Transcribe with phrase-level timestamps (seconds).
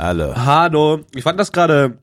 [0.00, 0.34] Hallo.
[0.34, 1.04] Hallo.
[1.14, 1.98] Ich fand das gerade,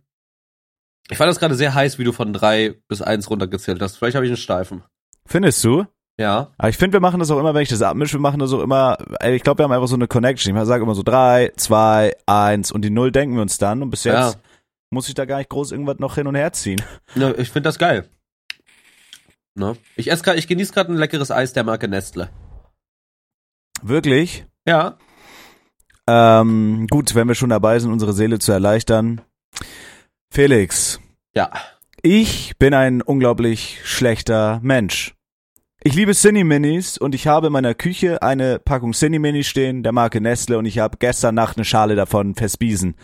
[1.10, 3.98] ich fand das gerade sehr heiß, wie du von drei bis eins runtergezählt hast.
[3.98, 4.84] Vielleicht habe ich einen Steifen.
[5.26, 5.86] Findest du?
[6.20, 6.52] Ja.
[6.60, 8.54] Aber ich finde, wir machen das auch immer, wenn ich das abmische, wir machen das
[8.54, 10.56] auch immer, ich glaube, wir haben einfach so eine Connection.
[10.56, 13.90] Ich sage immer so drei, zwei, eins und die Null denken wir uns dann und
[13.90, 14.42] bis jetzt Ja.
[14.92, 16.82] muss ich da gar nicht groß irgendwas noch hin und her ziehen.
[17.16, 18.08] ja ich finde das geil.
[19.56, 19.76] Ne?
[19.96, 22.30] Ich esse grad, ich genieße gerade ein leckeres Eis der Marke Nestle.
[23.82, 24.46] Wirklich?
[24.68, 24.98] Ja.
[26.08, 29.22] Ähm, gut, wenn wir schon dabei sind, unsere Seele zu erleichtern.
[30.32, 31.00] Felix,
[31.36, 31.52] Ja.
[32.02, 35.14] ich bin ein unglaublich schlechter Mensch.
[35.84, 39.84] Ich liebe Cine Minis und ich habe in meiner Küche eine Packung Cine Minis stehen,
[39.84, 42.96] der Marke Nestle und ich habe gestern Nacht eine Schale davon verspiesen.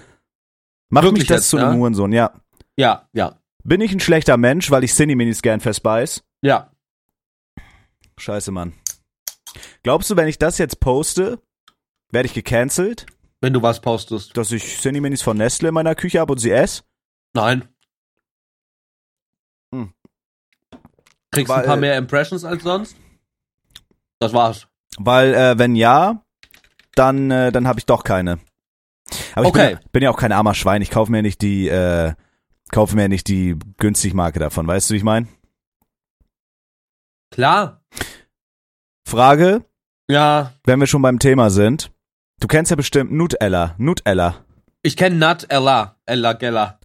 [0.89, 1.77] Macht Wirklich mich das jetzt, zu einem ja?
[1.77, 2.31] Hurensohn, ja.
[2.77, 3.39] Ja, ja.
[3.63, 6.23] Bin ich ein schlechter Mensch, weil ich Cine Minis gern verspeis?
[6.41, 6.71] Ja.
[8.17, 8.73] Scheiße, Mann.
[9.83, 11.39] Glaubst du, wenn ich das jetzt poste,
[12.13, 13.05] werde ich gecancelt,
[13.41, 14.37] Wenn du was postest.
[14.37, 16.83] dass ich Cine Minis von Nestle in meiner Küche habe und sie esse?
[17.33, 17.67] Nein.
[19.73, 19.93] Hm.
[21.31, 22.95] Kriegst Weil- ein paar mehr Impressions als sonst?
[24.19, 24.67] Das war's.
[24.97, 26.23] Weil, äh, wenn ja,
[26.95, 28.39] dann, äh, dann habe ich doch keine.
[29.35, 29.67] Aber ich Okay.
[29.69, 30.81] bin, ja- bin ja auch kein armer Schwein.
[30.81, 32.13] Ich kaufe mir nicht die, äh,
[32.71, 34.67] kaufe mir nicht die günstig Marke davon.
[34.67, 35.27] Weißt du, wie ich meine?
[37.31, 37.81] Klar.
[39.05, 39.65] Frage,
[40.07, 40.53] Ja.
[40.65, 41.91] wenn wir schon beim Thema sind.
[42.43, 43.73] Du kennst ja bestimmt Nutella.
[43.77, 44.35] Nutella.
[44.81, 45.95] Ich kenne Nut Ella.
[46.05, 46.77] Gella.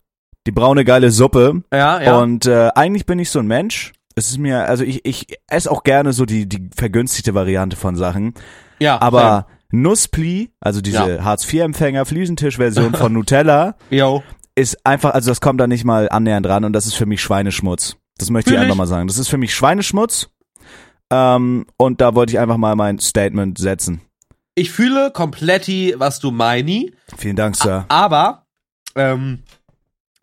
[0.46, 1.64] Die braune geile Suppe.
[1.72, 2.16] Ja, ja.
[2.20, 3.92] Und äh, eigentlich bin ich so ein Mensch.
[4.14, 7.96] Es ist mir, also ich, ich esse auch gerne so die, die vergünstigte Variante von
[7.96, 8.34] Sachen.
[8.78, 9.00] ja.
[9.02, 11.24] Aber Nusspli, also diese Ja.
[11.24, 14.22] Hartz-IV-Empfänger, Fliesentisch-Version von Nutella, Yo.
[14.54, 17.20] ist einfach, also das kommt da nicht mal annähernd ran und das ist für mich
[17.20, 17.96] Schweineschmutz.
[18.16, 18.78] Das möchte ich Fühl einfach ich.
[18.78, 19.08] mal sagen.
[19.08, 20.28] Das ist für mich Schweineschmutz.
[21.12, 24.02] Ähm, und da wollte ich einfach mal mein Statement setzen.
[24.58, 27.84] Ich fühle kompletti, was du meini, Vielen Dank, Sir.
[27.88, 28.44] aber
[28.96, 29.44] ähm,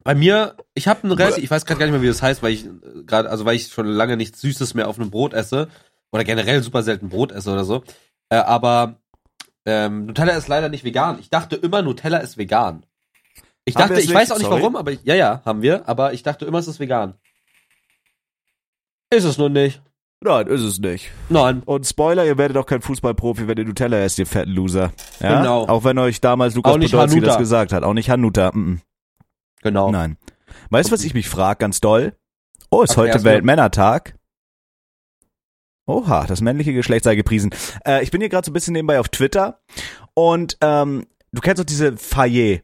[0.04, 2.44] bei mir, ich habe ein relativ, ich weiß gerade gar nicht mehr, wie das heißt,
[2.44, 2.68] weil ich
[3.06, 5.70] gerade, also weil ich schon lange nichts Süßes mehr auf einem Brot esse
[6.12, 7.86] oder generell super selten Brot esse oder so.
[8.30, 9.00] Äh, aber
[9.66, 11.18] ähm, Nutella ist leider nicht vegan.
[11.20, 12.86] Ich dachte immer, Nutella ist vegan.
[13.64, 14.32] Ich Haben dachte, ich weiß nicht?
[14.34, 14.62] auch nicht Sorry.
[14.62, 17.14] warum, aber ja, ja, haben wir, aber ich dachte immer, es ist vegan.
[19.10, 19.82] Ist es nur nicht.
[20.26, 21.12] Nein, ist es nicht.
[21.30, 21.62] Nein.
[21.66, 24.92] Und Spoiler, ihr werdet auch kein Fußballprofi, wenn ihr Nutella esst, ihr fetten Loser.
[25.20, 25.38] Ja?
[25.38, 25.68] Genau.
[25.68, 27.84] Auch wenn euch damals Lukas Podolski das gesagt hat.
[27.84, 28.52] Auch nicht Hanuta.
[28.52, 28.82] Mm
[29.62, 29.90] Genau.
[29.90, 29.92] -mm.
[29.92, 30.18] Nein.
[30.72, 32.16] Weißt du, was ich mich frag, ganz doll?
[32.72, 33.24] Oh, ist Okay, heute.
[33.24, 34.18] Weltmännertag.
[35.86, 37.52] Oha, das männliche Geschlecht sei gepriesen.
[37.86, 39.60] Äh, ich bin hier gerade so ein bisschen nebenbei auf Twitter
[40.16, 42.64] und ähm, du kennst doch diese Faye.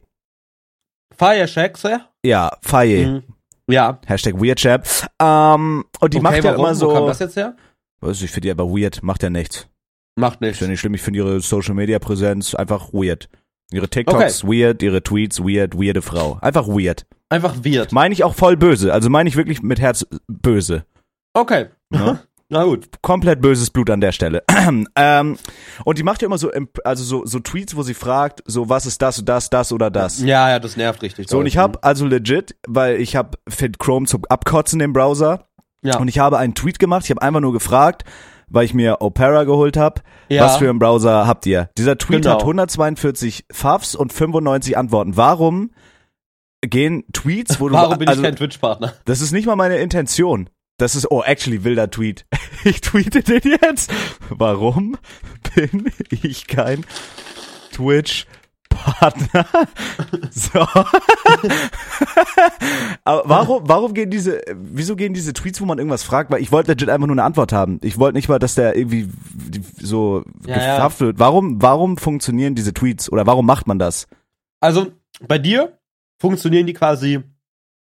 [1.46, 2.08] Shacks, ja?
[2.24, 3.06] Ja, Faye.
[3.06, 3.31] Mhm.
[3.68, 4.00] Ja.
[4.06, 4.86] Hashtag WeirdChap.
[5.20, 6.66] Ähm, und die okay, macht ja warum?
[6.66, 7.06] immer Wo kam so.
[7.06, 7.56] das jetzt her?
[8.00, 9.68] Weiß ich, ich finde die aber weird, macht ja nichts.
[10.16, 10.60] Macht Ist nichts.
[10.60, 13.28] ja nicht schlimm, ich finde ihre Social Media Präsenz einfach weird.
[13.72, 16.38] Ihre TikToks weird, ihre Tweets weird, weirde Frau.
[16.42, 17.06] Einfach weird.
[17.30, 17.92] Einfach weird.
[17.92, 18.92] Meine ich auch voll böse.
[18.92, 20.84] Also meine ich wirklich mit Herz böse.
[21.32, 21.68] Okay.
[21.88, 22.20] Ne?
[22.52, 22.86] Na gut.
[23.00, 24.42] Komplett böses Blut an der Stelle.
[24.94, 25.38] ähm,
[25.86, 26.50] und die macht ja immer so,
[26.84, 30.20] also so, so Tweets, wo sie fragt, so was ist das, das, das oder das.
[30.20, 31.30] Ja, ja, das nervt richtig.
[31.30, 35.48] So, und ich habe also legit, weil ich habe Fit Chrome zum Abkotzen im Browser
[35.82, 35.98] ja.
[35.98, 37.04] und ich habe einen Tweet gemacht.
[37.04, 38.04] Ich habe einfach nur gefragt,
[38.48, 40.02] weil ich mir Opera geholt habe.
[40.28, 40.44] Ja.
[40.44, 41.70] Was für einen Browser habt ihr?
[41.78, 42.34] Dieser Tweet Genau.
[42.34, 45.16] hat 142 Favs und 95 Antworten.
[45.16, 45.70] Warum
[46.60, 48.92] gehen Tweets, wo du Warum bin also, ich kein Twitch-Partner?
[49.06, 50.50] das ist nicht mal meine Intention.
[50.78, 52.24] Das ist, oh, actually, wilder Tweet.
[52.64, 53.90] Ich tweete den jetzt.
[54.28, 54.96] Warum
[55.56, 56.84] bin ich kein
[57.72, 59.46] Twitch-Partner?
[60.30, 60.60] So.
[63.04, 66.30] Aber warum, warum gehen diese, wieso gehen diese Tweets, wo man irgendwas fragt?
[66.30, 67.80] Weil ich wollte legit einfach nur eine Antwort haben.
[67.82, 69.08] Ich wollte nicht mal, dass der irgendwie
[69.78, 70.76] so Ja, ja.
[70.76, 71.18] gefafft wird.
[71.18, 73.10] Warum, warum funktionieren diese Tweets?
[73.10, 74.06] Oder warum macht man das?
[74.60, 74.92] Also,
[75.26, 75.78] bei dir
[76.20, 77.20] funktionieren die quasi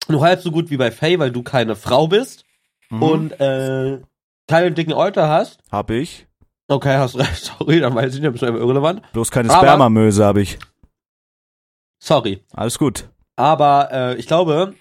[0.08, 2.44] nur halb so gut wie bei Faye, weil du keine Frau bist
[2.90, 3.02] Mhm.
[3.02, 4.00] und äh,
[4.48, 5.60] keine dicken Euter hast.
[5.70, 6.26] Hab ich.
[6.69, 7.44] Okay, hast recht.
[7.58, 9.02] Sorry, dann weiß ich nicht, bist du irrelevant.
[9.12, 10.58] Bloß keine Aber- Spermamöse habe ich.
[12.02, 12.44] Sorry.
[12.52, 13.08] Alles gut.
[13.37, 14.75] Aber äh, ich glaube,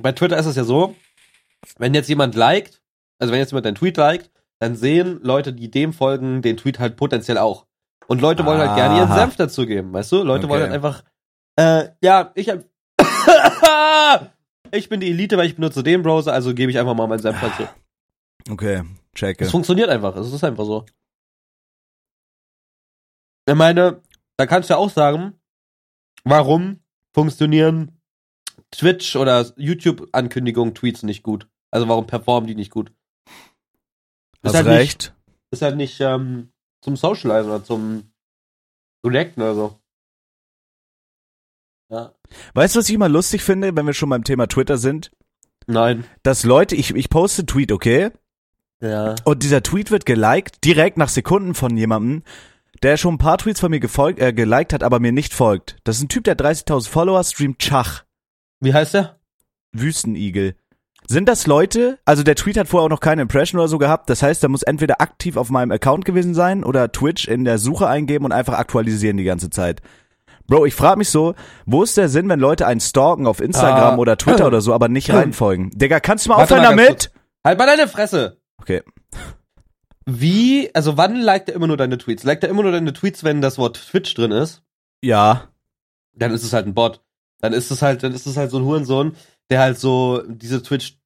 [0.00, 0.94] bei Twitter ist es ja so,
[1.78, 2.80] wenn jetzt jemand liked,
[3.18, 6.78] also wenn jetzt jemand deinen Tweet liked, dann sehen Leute, die dem folgen, den Tweet
[6.78, 7.66] halt potenziell auch.
[8.06, 9.16] Und Leute wollen halt gerne ihren Aha.
[9.20, 10.22] Senf dazu geben, weißt du?
[10.22, 10.52] Leute Okay.
[10.52, 11.02] wollen halt einfach,
[11.56, 12.64] äh, ja, ich hab,
[14.72, 17.22] ich bin die Elite, weil ich benutze den Browser, also gebe ich einfach mal meinen
[17.22, 17.68] Senf dazu.
[18.50, 18.82] Okay,
[19.14, 19.44] checke.
[19.44, 20.84] Es funktioniert einfach, es ist einfach so.
[23.46, 24.02] Ich meine,
[24.36, 25.40] da kannst du ja auch sagen,
[26.24, 26.80] warum
[27.12, 28.00] funktionieren
[28.70, 31.48] Twitch oder YouTube-Ankündigungen, Tweets nicht gut?
[31.70, 32.92] Also warum performen die nicht gut?
[34.44, 35.14] Hast halt recht.
[35.26, 36.52] Nicht, ist halt nicht ähm,
[36.82, 38.12] zum Socializen oder zum
[39.02, 39.80] Connecten oder so.
[41.90, 42.14] Ja.
[42.54, 45.10] Weißt du, was ich immer lustig finde, wenn wir schon beim Thema Twitter sind?
[45.66, 46.04] Nein.
[46.22, 48.10] Dass Leute, ich, ich poste einen Tweet, okay?
[48.80, 49.14] Ja.
[49.24, 52.22] Und dieser Tweet wird geliked, direkt nach Sekunden von jemandem,
[52.82, 55.76] der schon ein paar Tweets von mir gefolgt, äh, geliked hat, aber mir nicht folgt.
[55.84, 58.04] Das ist ein Typ, der 30.000 Follower streamt Schach.
[58.60, 59.20] Wie heißt der?
[59.72, 60.56] Wüstenigel.
[61.06, 64.08] Sind das Leute, also der Tweet hat vorher auch noch keine Impression oder so gehabt,
[64.08, 67.58] das heißt, er muss entweder aktiv auf meinem Account gewesen sein oder Twitch in der
[67.58, 69.82] Suche eingeben und einfach aktualisieren die ganze Zeit.
[70.46, 71.34] Bro, ich frage mich so,
[71.66, 73.98] wo ist der Sinn, wenn Leute einen stalken auf Instagram Ah.
[73.98, 75.70] oder Twitter oder so, aber nicht reinfolgen?
[75.70, 77.10] Digga, kannst du mal Warte aufhören mal damit?
[77.44, 78.38] Halt mal deine Fresse!
[78.60, 78.82] Okay.
[80.04, 82.24] Wie, also wann liked er immer nur deine Tweets?
[82.24, 84.62] Liked er immer nur deine Tweets, wenn das Wort Twitch drin ist?
[85.02, 85.48] Ja.
[86.14, 87.00] Dann ist es halt ein Bot.
[87.40, 89.16] Dann ist es halt, dann ist es halt so ein Hurensohn,
[89.50, 90.98] der halt so diese Twitch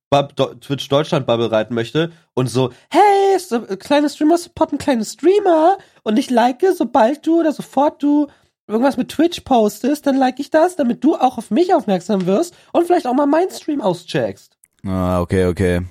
[0.60, 5.78] Twitch Deutschland Bubble reiten möchte und so, hey, so, äh, kleine Streamer supporten kleine Streamer
[6.04, 8.28] und ich like, sobald du oder sofort du
[8.66, 12.54] irgendwas mit Twitch postest, dann like ich das, damit du auch auf mich aufmerksam wirst
[12.72, 14.56] und vielleicht auch mal meinen Stream auscheckst.
[14.84, 15.82] Ah, okay, okay.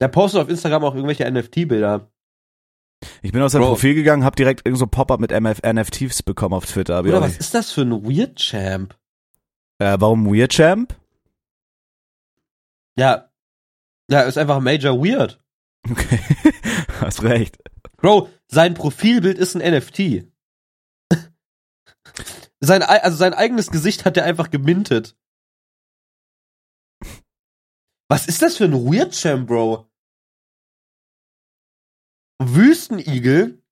[0.00, 2.10] Der postet auf Instagram auch irgendwelche NFT-Bilder.
[3.22, 3.70] Ich bin auf sein Bro.
[3.70, 7.00] Profil gegangen, hab direkt irgend so Pop-up mit MF NFTs bekommen auf Twitter.
[7.00, 7.40] Oder was nicht.
[7.40, 8.96] ist das für ein Weird Champ?
[9.78, 10.94] Äh, warum Weird Champ?
[12.96, 13.30] Ja.
[14.10, 15.40] Ja, ist einfach Major Weird.
[15.90, 16.20] Okay.
[17.00, 17.58] Hast recht.
[17.96, 20.26] Bro, sein Profilbild ist ein NFT.
[22.66, 25.16] Sein, ei- also sein eigenes Gesicht hat er einfach gemintet.
[28.08, 29.88] Was ist das für ein Weird Champ, Bro?
[32.40, 33.62] Wüstenigel?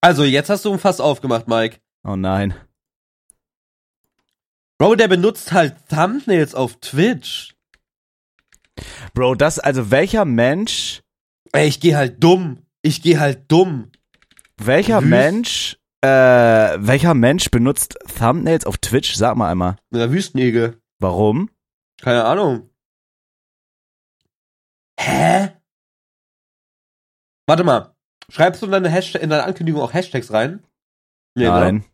[0.00, 1.80] Also, jetzt hast du ein Fass aufgemacht, Mike.
[2.04, 2.54] Oh nein.
[4.78, 7.56] Bro, der benutzt halt Thumbnails auf Twitch.
[9.12, 11.02] Bro, das, also welcher Mensch,
[11.52, 12.62] Ey, ich geh halt dumm.
[12.82, 13.90] Ich geh halt dumm.
[14.58, 19.14] welcher Wüst- Mensch, äh, welcher Mensch benutzt Thumbnails auf Twitch?
[19.14, 19.76] Sag mal einmal.
[19.90, 20.80] Der Wüstenigel.
[20.98, 21.50] Warum?
[22.00, 22.70] Keine Ahnung.
[24.98, 25.56] Hä?
[27.46, 27.96] Warte mal.
[28.30, 30.64] Schreibst du in deine, Hashtag, in deine Ankündigung auch Hashtags rein?
[31.34, 31.50] Nee, ne?
[31.50, 31.84] Nein.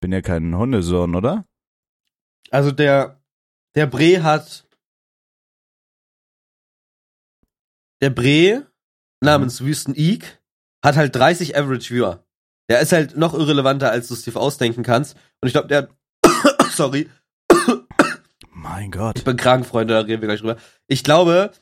[0.00, 1.44] Bin ja kein Hundesohn, oder?
[2.50, 3.20] Also der,
[3.74, 4.68] der Bre hat,
[8.00, 8.70] der Bre
[9.20, 10.40] namens Wüsten-Eek
[10.84, 12.24] hat halt 30 Average Viewer.
[12.68, 15.16] Der ist halt noch irrelevanter, als du es dir ausdenken kannst.
[15.40, 15.90] Und ich glaube, der hat,
[16.72, 17.08] sorry,
[18.50, 19.18] Mein Gott.
[19.18, 20.56] Ich bin krank, Freunde, da reden wir gleich drüber.
[20.88, 21.52] Ich glaube,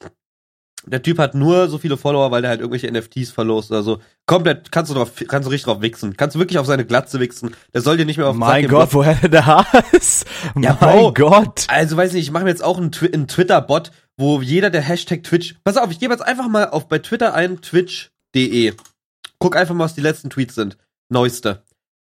[0.86, 4.00] der Typ hat nur so viele Follower, weil der halt irgendwelche NFTs verlost oder so.
[4.26, 6.16] Komplett, kannst du drauf, kannst du richtig drauf wichsen.
[6.16, 7.54] Kannst du wirklich auf seine Glatze wichsen.
[7.72, 10.24] Der soll dir nicht mehr auf den Sack Mein gehen, Gott, woher der Hass?
[10.60, 11.12] Ja, mein Bro.
[11.14, 11.66] Gott.
[11.68, 14.82] Also, weiß nicht, ich mache mir jetzt auch einen, Twi einen Twitter-Bot, wo jeder der
[14.82, 15.56] Hashtag Twitch.
[15.64, 18.74] Pass auf, ich gebe jetzt einfach mal auf bei Twitter ein twitch.de.
[19.38, 20.78] Guck einfach mal, was die letzten Tweets sind.
[21.08, 21.64] Neueste.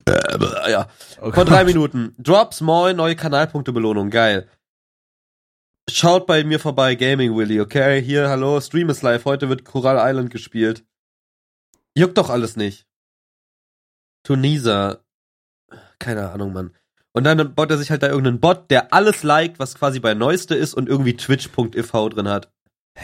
[0.08, 0.90] Äh, ja.
[1.22, 1.64] Oh Vor drei.
[1.64, 2.16] Minuten.
[2.18, 4.10] Drops, moin, neue Kanalpunkte Belohnung.
[4.10, 4.48] Geil.
[5.90, 8.02] Schaut bei mir vorbei, Gaming Willy, okay?
[8.02, 9.24] Hier, hallo, Stream ist live.
[9.26, 10.86] Heute wird Coral Island gespielt.
[11.96, 12.86] Juckt doch alles nicht.
[14.24, 15.04] Tunisa.
[16.00, 16.76] Keine Ahnung, Mann.
[17.18, 20.14] Und dann baut er sich halt da irgendeinen Bot, der alles liked, was quasi bei
[20.14, 22.52] Neueste ist und irgendwie twitch.tv drin hat.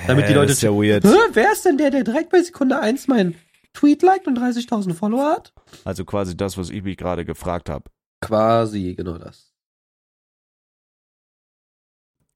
[0.07, 1.03] damit die Hä, Leute- Das ist ja weird.
[1.03, 3.35] Wer ist denn der, der direkt bei Sekunde 1 meinen
[3.73, 5.53] Tweet liked und 30.000 Follower hat?
[5.83, 7.85] Also quasi das, was ich mich gerade gefragt habe.
[8.21, 9.51] Quasi, genau das.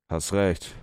[0.10, 0.74] Hast recht.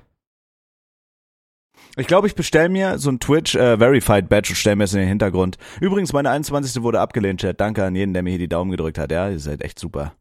[1.97, 4.92] Ich glaube, ich bestell mir so ein Twitch äh, Verified Badge und stell mir es
[4.95, 5.59] in den Hintergrund.
[5.80, 6.83] Übrigens, meine 21.
[6.83, 7.61] wurde abgelehnt, Chat.
[7.61, 9.12] Danke an jeden, der mir hier die Daumen gedrückt hat.
[9.12, 10.14] Ja, ihr seid echt super.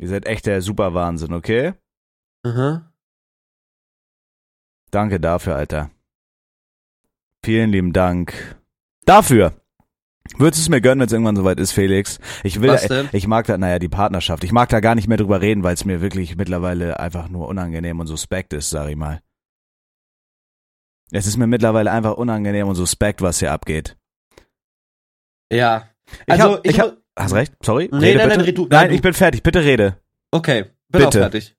[0.00, 1.74] Ihr seid echt der super Wahnsinn, okay?
[2.42, 2.90] Aha.
[4.90, 5.90] Danke dafür, Alter.
[7.44, 8.58] Vielen lieben Dank.
[9.04, 9.52] Dafür.
[10.38, 12.18] Würdest du es mir gönnen, wenn es irgendwann soweit ist, Felix?
[12.44, 13.10] Ich will, denn?
[13.12, 14.42] ich mag da, naja, die Partnerschaft.
[14.42, 17.46] Ich mag da gar nicht mehr drüber reden, weil es mir wirklich mittlerweile einfach nur
[17.48, 19.20] unangenehm und suspekt ist, sag ich mal.
[21.10, 23.98] Es ist mir mittlerweile einfach unangenehm und suspekt, was hier abgeht.
[25.52, 25.90] Ja.
[26.26, 27.88] Ich Also, hab, ich ich hab, hast recht, sorry.
[27.92, 28.38] Nee, rede nein, bitte.
[28.38, 29.96] nein, red du, nein, nein, ich bin fertig, bitte rede.
[30.32, 31.18] Okay, bin auch Bitte.
[31.20, 31.56] fertig.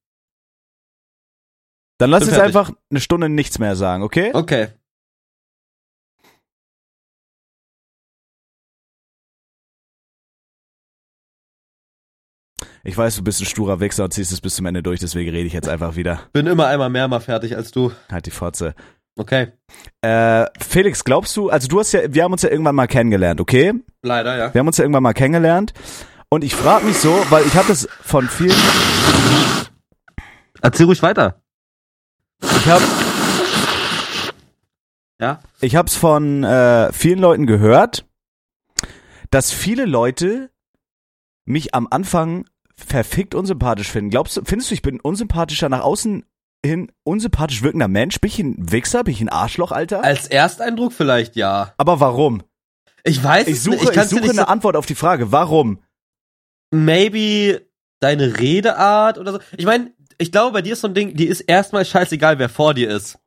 [1.99, 2.55] Dann lass Bin uns fertig.
[2.57, 4.31] einfach eine Stunde nichts mehr sagen, okay?
[4.33, 4.69] Okay.
[12.83, 15.29] Ich weiß, du bist ein sturer Wichser und ziehst es bis zum Ende durch, deswegen
[15.29, 16.21] rede ich jetzt einfach wieder.
[16.33, 17.91] Bin immer einmal mehr mal fertig als du.
[18.11, 18.73] Halt die Fotze.
[19.17, 19.51] Okay.
[20.01, 23.39] Äh, Felix, glaubst du, also du hast ja, wir haben uns ja irgendwann mal kennengelernt,
[23.39, 23.73] okay?
[24.03, 24.53] Leider, ja.
[24.53, 25.73] Wir haben uns ja irgendwann mal kennengelernt.
[26.29, 28.55] Und ich frage mich so, weil ich habe das von vielen,
[30.61, 31.41] Erzähl ruhig weiter.
[32.41, 32.83] ich habe
[35.19, 35.39] Ja?
[35.59, 38.05] ich hab's von äh, vielen Leuten gehört,
[39.29, 40.49] dass viele Leute
[41.45, 44.09] mich am Anfang verfickt unsympathisch finden.
[44.09, 46.25] Glaubst du, findest du, ich bin unsympathischer nach außen
[46.65, 48.19] hin unsympathisch wirkender Mensch?
[48.19, 49.03] Bin ich ein Wichser?
[49.03, 50.03] Bin ich ein Arschloch, Alter?
[50.03, 51.73] Als Ersteindruck vielleicht ja.
[51.77, 52.43] Aber warum?
[53.03, 53.89] Ich weiß Ich suche, nicht.
[53.89, 55.31] Ich, ich suche eine Antwort auf die Frage.
[55.31, 55.77] Warum?
[56.71, 57.65] so, maybe
[57.99, 59.39] deine Redeart oder so.
[59.57, 62.49] Ich meine, ich glaube, bei dir ist so ein Ding, die ist erstmal scheißegal, wer
[62.49, 63.19] vor dir ist.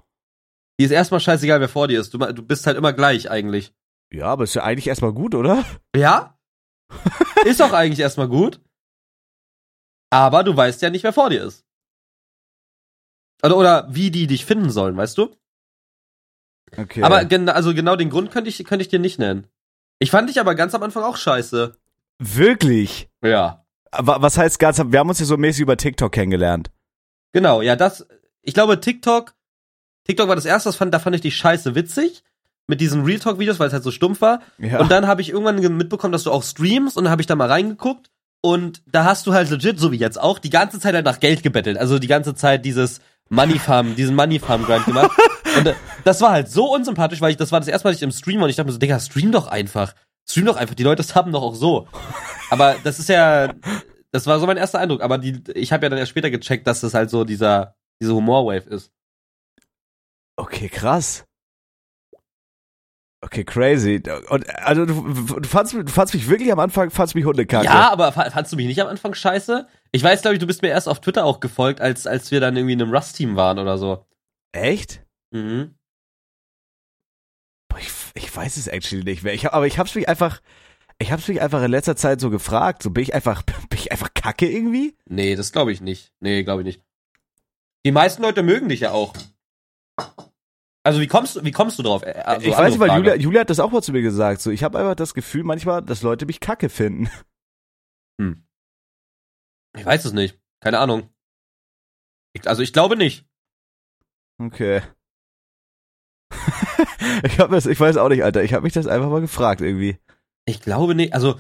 [0.79, 2.13] Die ist erstmal scheißegal, wer vor dir ist.
[2.15, 3.73] Du, du bist halt immer gleich eigentlich.
[4.13, 5.65] Ja, aber ist ja eigentlich erstmal gut, oder?
[5.95, 6.39] Ja?
[7.45, 8.61] ist doch eigentlich erstmal gut.
[10.11, 11.65] Aber du weißt ja nicht, wer vor dir ist.
[13.43, 15.37] Oder, oder wie die dich finden sollen, weißt du?
[16.77, 17.03] Okay.
[17.03, 19.49] Aber gen also genau den Grund könnte ich, könnte ich dir nicht nennen.
[19.99, 21.75] Ich fand dich aber ganz am Anfang auch scheiße.
[22.19, 23.09] wirklich?
[23.23, 23.65] Ja.
[23.91, 26.71] Aber was heißt ganz, wir haben uns ja so mäßig über TikTok kennengelernt.
[27.33, 28.07] Genau, ja, das,
[28.43, 29.35] ich glaube, TikTok,
[30.05, 32.23] TikTok war das erste, das fand, da fand ich dich scheiße witzig.
[32.67, 34.41] Mit diesen Real Talk-Videos, weil es halt so stumpf war.
[34.57, 34.81] Ja.
[34.81, 37.27] Und dann habe ich irgendwann ge- mitbekommen, dass du auch streamst und dann habe ich
[37.27, 38.11] da mal reingeguckt.
[38.41, 41.21] Und da hast du halt legit, so wie jetzt auch, die ganze Zeit halt nach
[41.21, 41.77] Geld gebettelt.
[41.77, 45.11] Also die ganze Zeit dieses Money Farm, diesen Money Farm Grind gemacht.
[45.57, 47.99] Und äh, das war halt so unsympathisch, weil ich, das war das erste Mal, dass
[47.99, 49.95] ich im Stream war und ich dachte mir so, Digga, stream doch einfach.
[50.29, 50.75] Stream doch einfach.
[50.75, 51.87] Die Leute haben doch auch so.
[52.51, 53.53] Aber das ist ja,
[54.13, 55.03] das war so mein erster Eindruck.
[55.03, 58.15] Aber die, ich habe ja dann erst später gecheckt, dass das halt so dieser, diese
[58.15, 58.91] Humor-Wave ist.
[60.37, 61.25] Okay, krass.
[63.21, 64.03] Okay, crazy.
[64.29, 67.65] Und also du, du, fandst, du fandst mich wirklich am Anfang, fandst mich Hundekacke.
[67.65, 69.67] Ja, aber fa- fandst du mich nicht am Anfang scheiße?
[69.93, 72.41] Ich weiß, glaube ich, du bist mir erst auf Twitter auch gefolgt, als, als wir
[72.41, 74.05] dann irgendwie in einem Rust-Team waren oder so.
[74.53, 75.04] Echt?
[75.35, 75.75] Mhm.
[77.69, 79.35] Boah, ich, ich weiß es actually nicht mehr.
[79.35, 80.41] Ich hab, aber ich hab's mich einfach,
[80.99, 82.83] ich hab's mich einfach in letzter Zeit so gefragt.
[82.83, 84.97] So bin ich einfach, bin ich einfach Kacke irgendwie?
[85.07, 86.13] Nee, das glaube ich nicht.
[86.21, 86.83] Nee, glaube ich nicht.
[87.85, 89.13] Die meisten Leute mögen dich ja auch.
[90.85, 92.03] Also wie kommst du, wie kommst du drauf?
[92.05, 93.15] Also, ich weiß nicht, weil Julia.
[93.17, 94.41] Julia hat das auch mal zu mir gesagt.
[94.41, 97.11] So, ich habe einfach das Gefühl manchmal, dass Leute mich Kacke finden.
[99.77, 100.41] Ich weiß es nicht.
[100.61, 101.13] Keine Ahnung.
[102.33, 103.27] Ich, also ich glaube nicht.
[104.39, 104.83] Okay.
[107.25, 108.43] ich hab das, ich weiß auch nicht, Alter.
[108.43, 109.99] Ich habe mich das einfach mal gefragt irgendwie.
[110.47, 111.15] Ich glaube nicht.
[111.15, 111.39] Also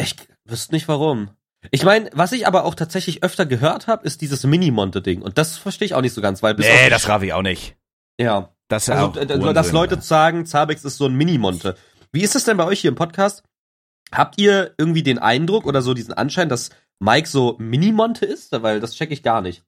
[0.00, 1.30] ich wüsste nicht warum.
[1.70, 5.22] Ich meine, was ich aber auch tatsächlich öfter gehört habe, ist dieses Mini-Monte-Ding.
[5.22, 7.42] Und das verstehe ich auch nicht so ganz, weil bis Nee, das raff ich auch
[7.42, 7.76] nicht.
[8.18, 8.54] Ja.
[8.68, 10.02] Das ist ja Also, auch äh, dass Unsinn, Leute Alter.
[10.02, 11.76] sagen, Zabex ist so ein Mini-Monte.
[12.12, 13.42] Wie ist es denn bei euch hier im Podcast?
[14.12, 18.52] Habt ihr irgendwie den Eindruck oder so diesen Anschein, dass Mike so Mini-Monte ist?
[18.62, 19.64] Weil das checke ich gar nicht.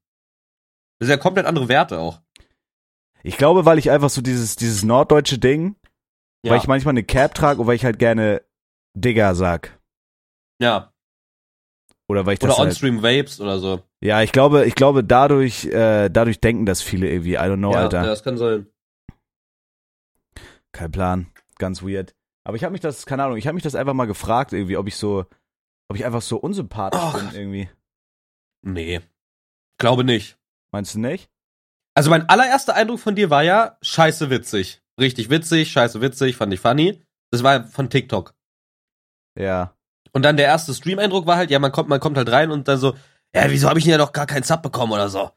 [0.99, 2.21] Das ist ja komplett andere Werte auch.
[3.23, 5.77] Ich glaube, weil ich einfach so dieses, dieses norddeutsche Ding,
[6.45, 6.53] Ja.
[6.53, 8.43] weil ich manchmal eine Cap trage und weil ich halt gerne
[8.95, 9.79] Digger sag.
[10.61, 10.93] ja.
[12.09, 13.85] Oder weil ich Oder das halt, On-Stream Vapes oder so.
[14.03, 17.35] Ja, ich glaube, ich glaube, dadurch, äh, dadurch denken das viele irgendwie.
[17.35, 17.99] I don't know, ja, Alter.
[18.01, 18.67] ja, das kann sein.
[20.73, 21.31] Kein Plan.
[21.59, 22.17] Ganz weird.
[22.45, 24.77] Aber ich habe mich das, keine Ahnung, ich habe mich das einfach mal gefragt, irgendwie,
[24.77, 25.25] ob ich so,
[25.89, 27.13] ob ich einfach so unsympathisch Och.
[27.17, 27.69] bin, irgendwie.
[28.63, 29.01] Nee.
[29.79, 30.37] Glaube nicht.
[30.73, 31.31] Meinst du nicht?
[32.01, 34.81] Also mein allererster Eindruck von dir war ja scheiße witzig.
[34.99, 37.05] Richtig witzig, scheiße witzig, fand ich funny.
[37.31, 38.33] Das war von TikTok.
[39.39, 39.77] Ja.
[40.13, 42.69] Und dann der erste Stream-Eindruck war halt, ja, man kommt, man kommt halt rein und
[42.69, 42.95] dann so,
[43.37, 45.31] ja, wieso habe ich denn ja noch gar keinen Sub bekommen oder so?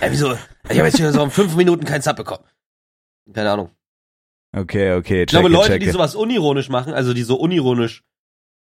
[0.00, 0.32] Ja, wieso?
[0.68, 2.42] Ich habe jetzt schon so in fünf Minuten keinen Sub bekommen.
[3.32, 3.70] Keine Ahnung.
[4.56, 5.22] Okay, okay.
[5.22, 8.02] Ich glaube, checke, Leute, die sowas unironisch machen, also die so unironisch,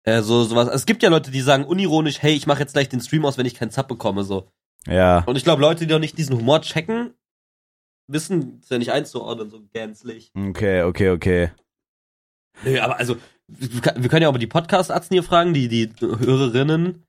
[0.03, 0.67] äh, so sowas.
[0.67, 3.37] Es gibt ja Leute, die sagen unironisch, hey, ich mache jetzt gleich den Stream aus,
[3.37, 4.49] wenn ich keinen Sub bekomme, so.
[4.87, 5.23] Ja.
[5.25, 7.13] Und ich glaube, Leute, die noch nicht diesen Humor checken,
[8.07, 10.31] wissen es ja nicht einzuordnen, so gänzlich.
[10.35, 11.51] Okay, okay, okay.
[12.63, 17.03] Nö, aber also, wir können ja auch mal die Podcast-Arzten hier fragen, die, die Hörerinnen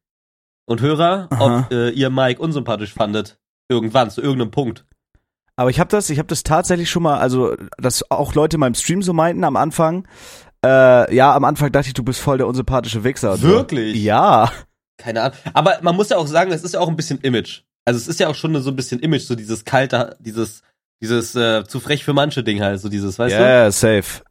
[0.67, 1.65] und Hörer, Aha.
[1.65, 3.39] ob äh, ihr Mike unsympathisch fandet.
[3.69, 4.85] Irgendwann, zu irgendeinem Punkt.
[5.57, 8.61] Aber ich habe das, ich habe das tatsächlich schon mal, also dass auch Leute in
[8.61, 10.07] meinem Stream so meinten am Anfang.
[10.65, 13.41] Äh, ja, am Anfang dachte ich, du bist voll der unsympathische Wichser.
[13.41, 13.97] Wirklich?
[13.97, 14.03] So.
[14.03, 14.53] Ja.
[14.99, 15.39] Keine Ahnung.
[15.55, 17.63] Aber man muss ja auch sagen, es ist ja auch ein bisschen Image.
[17.85, 20.63] Also es ist ja auch schon so ein bisschen Image, so dieses kalte, dieses,
[21.01, 23.41] dieses äh, zu frech für manche Ding halt, so dieses, weißt du?
[23.41, 24.23] ja, safe.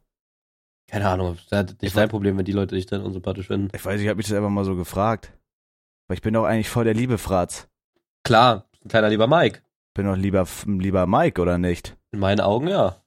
[0.88, 3.68] Keine Ahnung, das ist Ich nicht dein Problem, wenn die Leute dich dann unsympathisch finden.
[3.74, 5.32] Ich weiß, ich habe mich das einfach mal so gefragt.
[6.08, 7.66] Weil ich bin doch eigentlich voll der liebe Fratz.
[8.22, 9.62] Klar, ein kleiner lieber Mike.
[9.94, 11.96] Bin doch lieber, lieber Mike, oder nicht?
[12.12, 13.02] In meinen Augen, ja.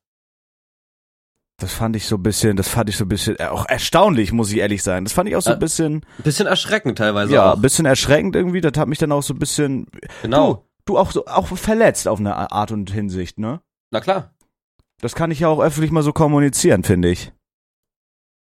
[1.61, 4.31] Das fand ich so ein bisschen, das fand ich so ein bisschen, äh, auch erstaunlich,
[4.31, 5.03] muss ich ehrlich sein.
[5.03, 7.55] Das fand ich auch so ein Äh, bisschen, Ein bisschen erschreckend teilweise ja, auch.
[7.55, 8.61] ein bisschen erschreckend irgendwie.
[8.61, 9.87] Das hat mich dann auch so ein bisschen,
[10.21, 10.53] Genau.
[10.53, 13.61] du, du auch so, auch verletzt auf eine Art und Hinsicht, ne?
[13.91, 14.33] Na klar.
[15.01, 17.31] Das kann ich ja auch öffentlich mal so kommunizieren, finde ich.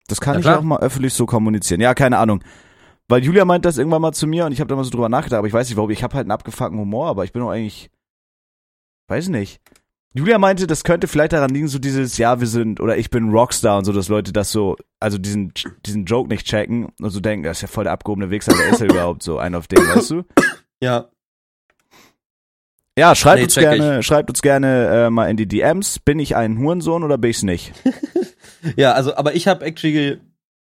[0.08, 0.58] Das kann Ja, ich klar.
[0.58, 1.80] auch mal öffentlich so kommunizieren.
[1.80, 2.42] Ja, keine Ahnung.
[3.08, 5.08] Weil Julia meint das irgendwann mal zu mir und ich habe da mal so drüber
[5.08, 5.90] nachgedacht, aber ich weiß nicht warum.
[5.90, 7.90] Ich habe halt einen abgefuckten Humor, aber ich bin doch eigentlich,
[9.08, 9.60] weiß nicht.
[10.12, 13.30] Julia meinte, das könnte vielleicht daran liegen, so dieses, ja, wir sind, oder ich bin
[13.30, 15.52] Rockstar und so, dass Leute das so, also diesen,
[15.86, 18.70] diesen Joke nicht checken und so denken, das ist ja voll der abgehobene Wichser, wer
[18.70, 20.24] ist er überhaupt so, ein auf den, weißt du?
[20.82, 21.08] Ja.
[23.00, 26.36] Ja, schreibt Nee, uns gerne, schreibt uns gerne äh, mal in die DMs, bin ich
[26.36, 27.72] ein Hurensohn oder bin ich's nicht?
[28.76, 30.20] Ja, also, aber ich habe actually,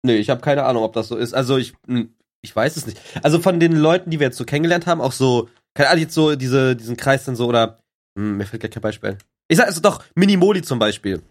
[0.04, 1.32] nee, ich habe keine Ahnung, ob das so ist.
[1.32, 2.12] Also ich, hm,
[2.42, 3.00] ich weiß es nicht.
[3.22, 6.14] Also von den Leuten, die wir jetzt so kennengelernt haben, auch so, keine Ahnung, jetzt
[6.14, 7.78] so diese, diesen Kreis dann so oder,
[8.18, 9.16] hm, mir fällt gar kein Beispiel.
[9.46, 11.22] Ich sag also doch, Minimoli zum Beispiel,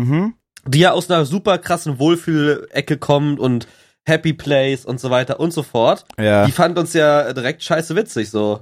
[0.00, 0.34] Mhm.
[0.66, 3.68] die ja aus einer super krassen Wohlfühlecke kommt und
[4.08, 6.04] Happy Place und so weiter und so fort.
[6.18, 8.60] Ja, Die fand uns ja direkt scheiße witzig so.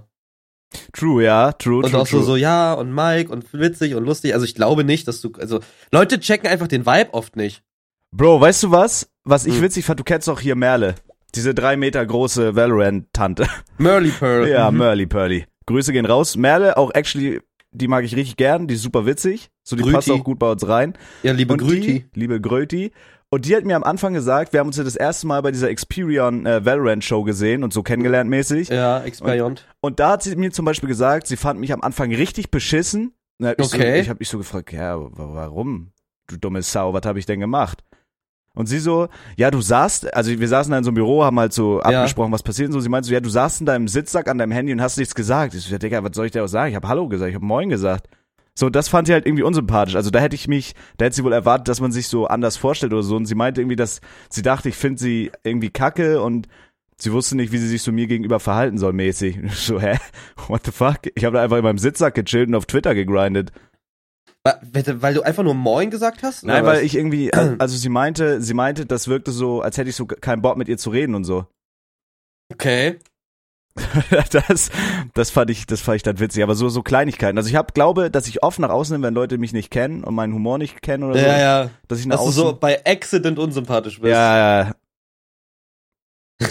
[0.93, 2.25] True, ja, true, Und true, auch so, true.
[2.27, 4.35] so, ja, und Mike und witzig und lustig.
[4.35, 5.61] Also ich glaube nicht, dass du, also
[5.93, 7.63] Leute checken einfach den Vibe oft nicht.
[8.13, 9.11] Bro, weißt du was?
[9.25, 9.63] Was ich Hm.
[9.63, 10.95] witzig fand, du kennst doch hier Merle.
[11.35, 13.47] Diese drei Meter große Valorant-Tante.
[13.79, 14.49] Merly Pearl.
[14.49, 14.79] Ja, Mhm.
[14.79, 15.45] Merly Pearly.
[15.67, 16.37] Grüße gehen raus.
[16.37, 17.41] Merle, auch actually,
[17.73, 19.49] die mag ich richtig gern, die ist super witzig.
[19.65, 19.95] So, die Grüti.
[19.97, 20.95] passt auch gut bei uns rein.
[21.23, 22.05] Ja, liebe und Grüti.
[22.15, 22.93] Die, liebe Gröti.
[23.37, 25.51] Und die hat mir am Anfang gesagt, wir haben uns ja das erste Mal bei
[25.53, 28.71] dieser Experion äh, Valorant Show gesehen und so kennengelernt mäßig.
[28.71, 29.67] Ja, Experiont.
[29.83, 33.13] Und da hat sie mir zum Beispiel gesagt, sie fand mich am Anfang richtig beschissen.
[33.39, 33.97] Und hab ich Okay.
[33.97, 35.91] So, ich habe mich so gefragt, ja, wa- warum?
[36.29, 37.85] Du dumme Sau, was habe ich denn gemacht?
[38.55, 41.39] Und sie so, ja, du saßt, also wir saßen da in so einem Büro, haben
[41.39, 41.83] halt so Ja.
[42.01, 42.81] abgesprochen, was passiert und so.
[42.81, 45.15] Sie meinte so, ja, du saßt in deinem Sitzsack an deinem Handy und hast nichts
[45.15, 45.53] gesagt.
[45.53, 46.71] Ich so, ja, Digga, was soll ich dir auch sagen?
[46.71, 48.09] Ich habe Hallo gesagt, ich habe Moin gesagt.
[48.59, 49.97] So, das fand sie halt irgendwie unsympathisch.
[49.97, 52.57] Also da hätte ich mich, da hätte sie wohl erwartet, dass man sich so anders
[52.57, 53.15] vorstellt oder so.
[53.15, 56.49] Und sie meinte irgendwie, dass sie dachte, ich finde sie irgendwie kacke und
[56.99, 59.39] sie wusste nicht, wie sie sich so mir gegenüber verhalten soll mäßig.
[59.55, 59.99] So, hä?
[60.49, 61.01] What the fuck?
[61.15, 63.53] Ich habe da einfach in meinem Sitzsack gechillt und auf Twitter gegrindet.
[64.43, 66.45] Weil du einfach nur Moin gesagt hast?
[66.45, 66.83] Nein, weil was?
[66.83, 70.41] ich irgendwie, also sie meinte, sie meinte, das wirkte so, als hätte ich so keinen
[70.41, 71.47] Bock mit ihr zu reden und so.
[72.53, 73.01] Okay.
[74.31, 74.71] Das,
[75.15, 77.37] das fand ich, das fand ich dann witzig, aber so, so Kleinigkeiten.
[77.39, 80.05] Also ich hab, glaube, dass ich oft nach außen hin, wenn Leute mich nicht kennen
[80.05, 81.71] und meinen Humor nicht kennen oder so, Ja, ja.
[81.89, 84.11] dass ich nach Dass du außen, so bei Accident unsympathisch bist.
[84.13, 84.75] ja, ja,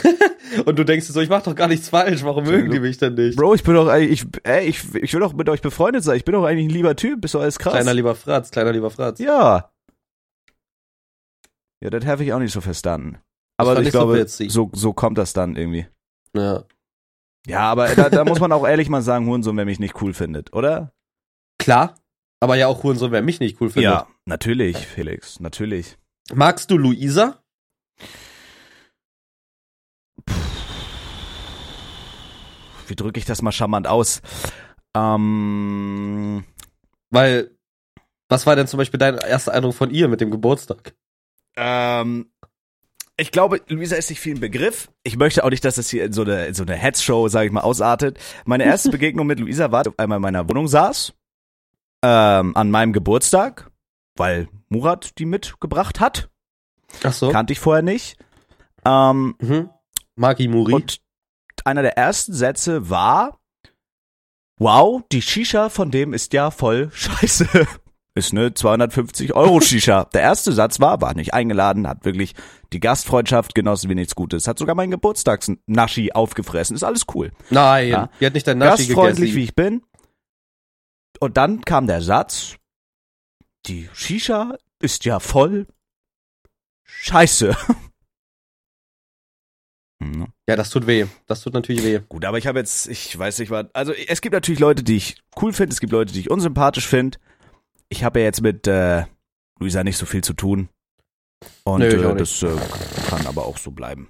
[0.65, 2.97] Und du denkst dir so, ich mach doch gar nichts falsch, warum mögen die mich
[2.97, 3.37] denn nicht?
[3.37, 6.17] Bro, ich bin doch, eigentlich- ich, ey, ich, ich will doch mit euch befreundet sein.
[6.17, 7.21] Ich bin doch eigentlich ein lieber Typ.
[7.21, 7.73] Bist doch alles krass.
[7.73, 9.19] Kleiner lieber Fratz, kleiner lieber Fratz.
[9.19, 9.69] ja.
[11.83, 13.19] Ja, das habe ich auch nicht so verstanden.
[13.57, 15.87] Aber ich glaube, so, so kommt das dann irgendwie.
[16.35, 16.63] Ja.
[17.45, 20.13] Ja, aber da, da muss man auch ehrlich mal sagen, Hurensohn, wer mich nicht cool
[20.13, 20.93] findet, oder?
[21.59, 21.95] Klar.
[22.39, 23.91] Aber ja auch Hurensohn, wer mich nicht cool findet.
[23.91, 25.97] Ja, natürlich, Felix, natürlich.
[26.33, 27.39] Magst du Luisa?
[32.87, 34.21] Wie drücke ich das mal charmant aus?
[34.95, 36.43] Ähm,
[37.09, 37.51] Weil,
[38.29, 40.95] was war denn zum Beispiel dein erster Eindruck von ihr mit dem Geburtstag?
[41.57, 42.31] ähm,
[43.17, 44.89] ich glaube, Luisa ist nicht viel ein Begriff.
[45.03, 47.47] Ich möchte auch nicht, dass das hier in so eine, in so eine Headshow, sage
[47.47, 48.19] ich mal, ausartet.
[48.45, 51.13] Meine erste Begegnung mit Luisa war, als auf einmal in meiner Wohnung saß,
[52.03, 53.71] ähm, an meinem Geburtstag,
[54.15, 56.29] weil Murat die mitgebracht hat.
[57.03, 57.31] Ach so.
[57.31, 58.17] Kannte ich vorher nicht.
[58.85, 59.69] Ähm, Mhm.
[60.15, 60.73] Maki Muri.
[60.73, 61.01] Und
[61.65, 63.39] einer der ersten Sätze war,
[64.57, 67.47] wow, die Shisha von dem ist ja voll scheiße.
[68.17, 70.05] Ist ne 250 Euro Shisha.
[70.05, 72.33] Der erste Satz war, war nicht eingeladen, hat wirklich
[72.71, 74.47] die Gastfreundschaft genossen wie nichts Gutes.
[74.47, 76.75] Hat sogar meinen Geburtstagsnaschi aufgefressen.
[76.77, 77.31] Ist alles cool.
[77.49, 78.09] Nein, Ja.
[78.21, 79.35] die hat nicht dein Naschi Gastfreundlich gegessen.
[79.37, 79.83] wie ich bin.
[81.19, 82.55] Und dann kam der Satz,
[83.65, 85.67] die Shisha ist ja voll
[86.85, 87.55] scheiße.
[90.03, 90.27] Hm, ne?
[90.49, 91.05] Ja, das tut weh.
[91.25, 91.99] Das tut natürlich weh.
[92.09, 93.67] Gut, aber ich habe jetzt, ich weiß nicht, was.
[93.73, 96.85] Also es gibt natürlich Leute, die ich cool finde, es gibt Leute, die ich unsympathisch
[96.87, 97.17] finde.
[97.89, 99.05] Ich habe ja jetzt mit äh,
[99.59, 100.69] Luisa nicht so viel zu tun.
[101.63, 102.55] Und auch äh, das äh,
[103.09, 104.09] kann aber auch so bleiben.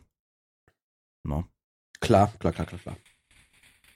[1.23, 1.45] No.
[1.99, 2.97] Klar, klar, klar, klar, klar.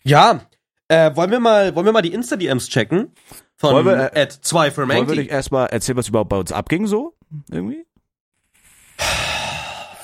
[0.03, 0.41] Ja,
[0.87, 3.13] äh, wollen wir mal, wollen wir mal die Insta-DMs checken?
[3.55, 6.87] Von Wollen wir, at 2 for Wollen wir erstmal erzählen, was überhaupt bei uns abging
[6.87, 7.15] so?
[7.51, 7.85] Irgendwie?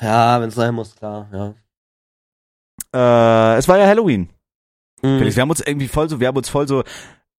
[0.01, 1.55] Ja, wenn es sein muss, klar, ja.
[3.55, 4.29] Äh, es war ja Halloween.
[5.01, 5.21] Mhm.
[5.21, 6.83] Wir haben uns irgendwie voll so, wir haben uns voll so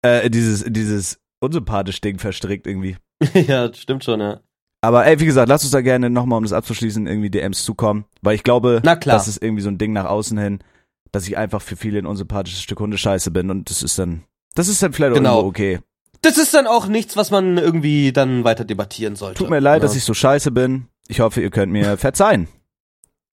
[0.02, 2.96] äh, dieses, dieses unsympathisch Ding verstrickt irgendwie.
[3.34, 4.40] ja, stimmt schon, ja.
[4.82, 8.04] Aber ey, wie gesagt, lass uns da gerne nochmal, um das abzuschließen, irgendwie DMs zukommen.
[8.22, 10.58] Weil ich glaube, das ist irgendwie so ein Ding nach außen hin,
[11.12, 14.22] dass ich einfach für viele ein unsympathisches Stück Hundescheiße bin und das ist dann,
[14.54, 15.36] das ist dann vielleicht auch Genau.
[15.38, 15.80] irgendwo okay.
[16.22, 19.38] Das ist dann auch nichts, was man irgendwie dann weiter debattieren sollte.
[19.38, 19.86] Tut mir leid, ja.
[19.88, 20.86] dass ich so scheiße bin.
[21.08, 22.48] Ich hoffe, ihr könnt mir verzeihen.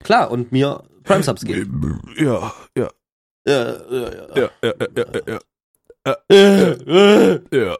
[0.03, 2.01] Klar, und mir Prime Subs geben.
[2.17, 2.89] Ja, ja,
[3.47, 4.35] Ja, ja, ja.
[4.35, 5.39] ja, ja, ja,
[6.05, 7.41] ja, Äh, äh.
[7.51, 7.77] ja.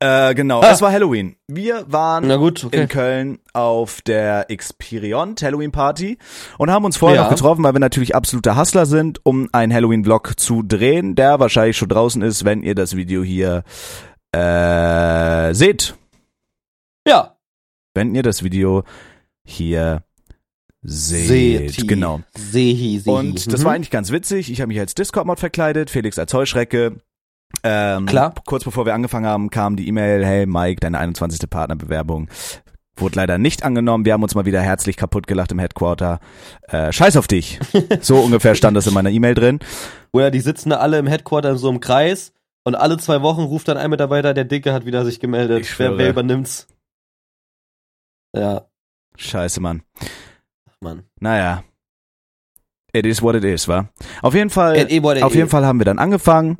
[0.00, 0.70] Äh, genau, Ah.
[0.70, 1.34] es war Halloween.
[1.48, 2.82] Wir waren Na gut, okay.
[2.82, 6.18] in Köln auf der Experion Halloween Party
[6.56, 7.22] und haben uns vorher Ja.
[7.24, 11.40] noch getroffen, weil wir natürlich absolute Hustler sind, um einen Halloween Vlog zu drehen, der
[11.40, 13.64] wahrscheinlich schon draußen ist, wenn ihr das Video hier
[14.34, 15.96] äh, äh, seht,
[17.06, 17.36] Ja.
[17.94, 18.84] wenn ihr das Video
[19.44, 20.02] hier
[20.82, 21.72] seht.
[21.72, 21.88] Seht.
[21.88, 22.20] Genau.
[22.36, 23.10] Sehi, sehi.
[23.12, 23.64] Und das Mhm.
[23.64, 24.52] war eigentlich ganz witzig.
[24.52, 27.00] Ich habe mich als Discord-Mod verkleidet, Felix als Heuschrecke.
[27.62, 28.34] Ähm, Klar.
[28.46, 31.48] Kurz bevor wir angefangen haben, kam die E-Mail, hey Mike, deine 21.
[31.48, 32.28] Partnerbewerbung
[32.96, 34.04] wurde leider nicht angenommen.
[34.04, 36.18] Wir haben uns mal wieder herzlich kaputt gelacht im Headquarter.
[36.62, 37.60] Äh, scheiß auf dich.
[38.00, 39.60] So ungefähr stand das in meiner E-Mail drin.
[40.12, 42.32] Oder die sitzen da alle im Headquarter in so einem Kreis
[42.64, 45.72] und alle zwei Wochen ruft dann ein Mitarbeiter, der Dicke hat wieder sich gemeldet.
[45.78, 46.66] Wer, wer übernimmt's?
[48.34, 48.68] Ja,
[49.18, 49.82] Scheiße, Mann.
[50.80, 51.02] Mann.
[51.20, 51.64] Naja.
[52.92, 53.88] It is what it is, wa?
[54.22, 54.86] Auf jeden Fall,
[55.22, 56.58] auf jeden Fall haben wir dann angefangen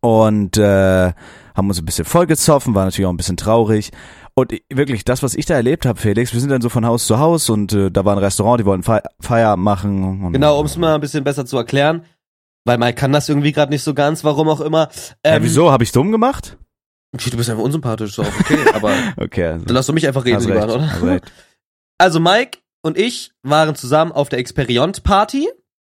[0.00, 1.12] und äh,
[1.54, 3.90] haben uns ein bisschen vollgezoffen, war natürlich auch ein bisschen traurig.
[4.34, 6.86] Und ich- wirklich, das, was ich da erlebt habe, Felix, wir sind dann so von
[6.86, 10.32] Haus zu Haus und äh, da war ein Restaurant, die wollten Fe Feierabend machen.
[10.32, 12.04] Genau, um es mal ein bisschen besser zu erklären,
[12.64, 14.88] weil Mike kann das irgendwie gerade nicht so ganz, warum auch immer.
[15.24, 15.72] Ähm, wieso?
[15.72, 16.56] Habe ich dumm gemacht?
[17.12, 20.44] Du bist einfach unsympathisch, auch okay, aber Okay, also, dann lass du mich einfach reden,
[20.44, 20.90] recht, oder?
[20.90, 21.32] hast recht.
[22.00, 25.48] Also Mike und ich waren zusammen auf der Experiont Party,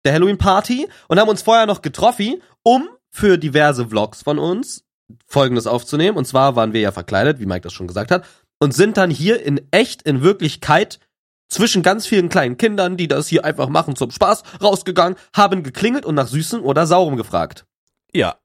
[0.06, 4.84] der Halloween Party und haben uns vorher noch getroffen, um für diverse Vlogs von uns
[5.26, 6.16] Folgendes aufzunehmen.
[6.16, 8.24] Und zwar waren wir ja verkleidet, wie Mike das schon gesagt hat,
[8.60, 11.00] und sind dann hier in echt, in Wirklichkeit
[11.48, 16.04] zwischen ganz vielen kleinen Kindern, die das hier einfach machen zum Spaß, rausgegangen, haben geklingelt
[16.06, 17.66] und nach Süßem oder Saurem gefragt.
[18.12, 18.36] Ja,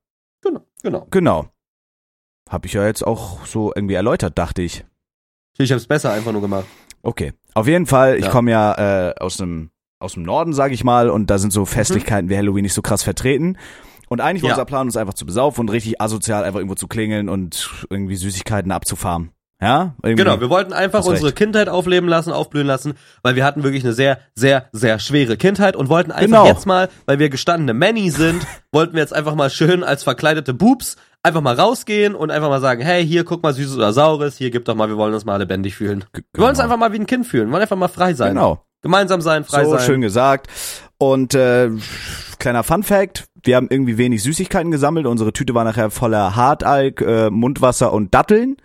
[0.41, 1.08] Genau, genau.
[1.12, 1.47] genau.
[2.49, 4.86] Habe ich ja jetzt auch so irgendwie erläutert, dachte ich.
[5.58, 6.65] Ich hab's besser einfach nur gemacht.
[7.01, 7.34] Okay.
[7.54, 8.32] Auf jeden Fall, ich Ja.
[8.32, 11.65] komme ja äh, aus dem aus dem Norden, sage ich mal, und da sind so
[11.65, 13.58] Festlichkeiten wie Halloween nicht so krass vertreten.
[14.15, 14.56] Und eigentlich war Ja.
[14.56, 18.15] unser Plan, uns einfach zu besaufen und richtig asozial einfach irgendwo zu klingeln und irgendwie
[18.15, 19.32] Süßigkeiten abzufarmen.
[19.62, 19.95] Ja?
[20.04, 20.23] Irgendwie.
[20.23, 21.38] Genau, wir wollten einfach unsere recht.
[21.38, 25.75] Kindheit aufleben lassen, aufblühen lassen, weil wir hatten wirklich eine sehr, sehr, sehr schwere Kindheit
[25.75, 26.45] und wollten einfach Genau.
[26.45, 30.54] jetzt mal, weil wir gestandene Manny sind, wollten wir jetzt einfach mal schön als verkleidete
[30.54, 34.38] Boobs einfach mal rausgehen und einfach mal sagen, hey, hier, guck mal, süßes oder saures,
[34.38, 36.06] hier, gib doch mal, wir wollen uns mal lebendig fühlen.
[36.13, 36.65] G- Wir wollen uns genau.
[36.73, 38.36] einfach mal wie ein Kind fühlen, wir wollen einfach mal frei sein.
[38.36, 38.62] Genau.
[38.82, 39.80] Gemeinsam sein, frei so sein.
[39.82, 40.47] schön gesagt.
[40.97, 41.69] Und äh,
[42.39, 45.05] kleiner Fun Fact, wir haben irgendwie wenig Süßigkeiten gesammelt.
[45.05, 48.58] Unsere Tüte war nachher voller Hartalk, äh, Mundwasser und Datteln.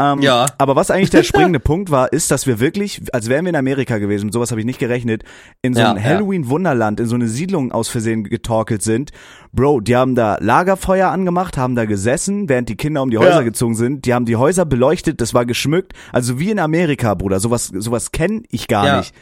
[0.00, 0.46] Ähm, Ja.
[0.58, 3.56] Aber was eigentlich der springende Punkt war, ist, dass wir wirklich, als wären wir in
[3.56, 5.24] Amerika gewesen, sowas habe ich nicht gerechnet,
[5.62, 6.02] in so Ja, ein.
[6.04, 9.10] Halloween-Wunderland, in so eine Siedlung aus Versehen getorkelt sind.
[9.52, 13.36] Bro, die haben da Lagerfeuer angemacht, haben da gesessen, während die Kinder um die Häuser
[13.36, 13.42] Ja.
[13.42, 14.04] gezogen sind.
[14.04, 15.94] Die haben die Häuser beleuchtet, das war geschmückt.
[16.12, 17.40] Also wie in Amerika, Bruder.
[17.40, 18.96] Sowas, sowas kenne ich gar Ja.
[18.98, 19.14] nicht.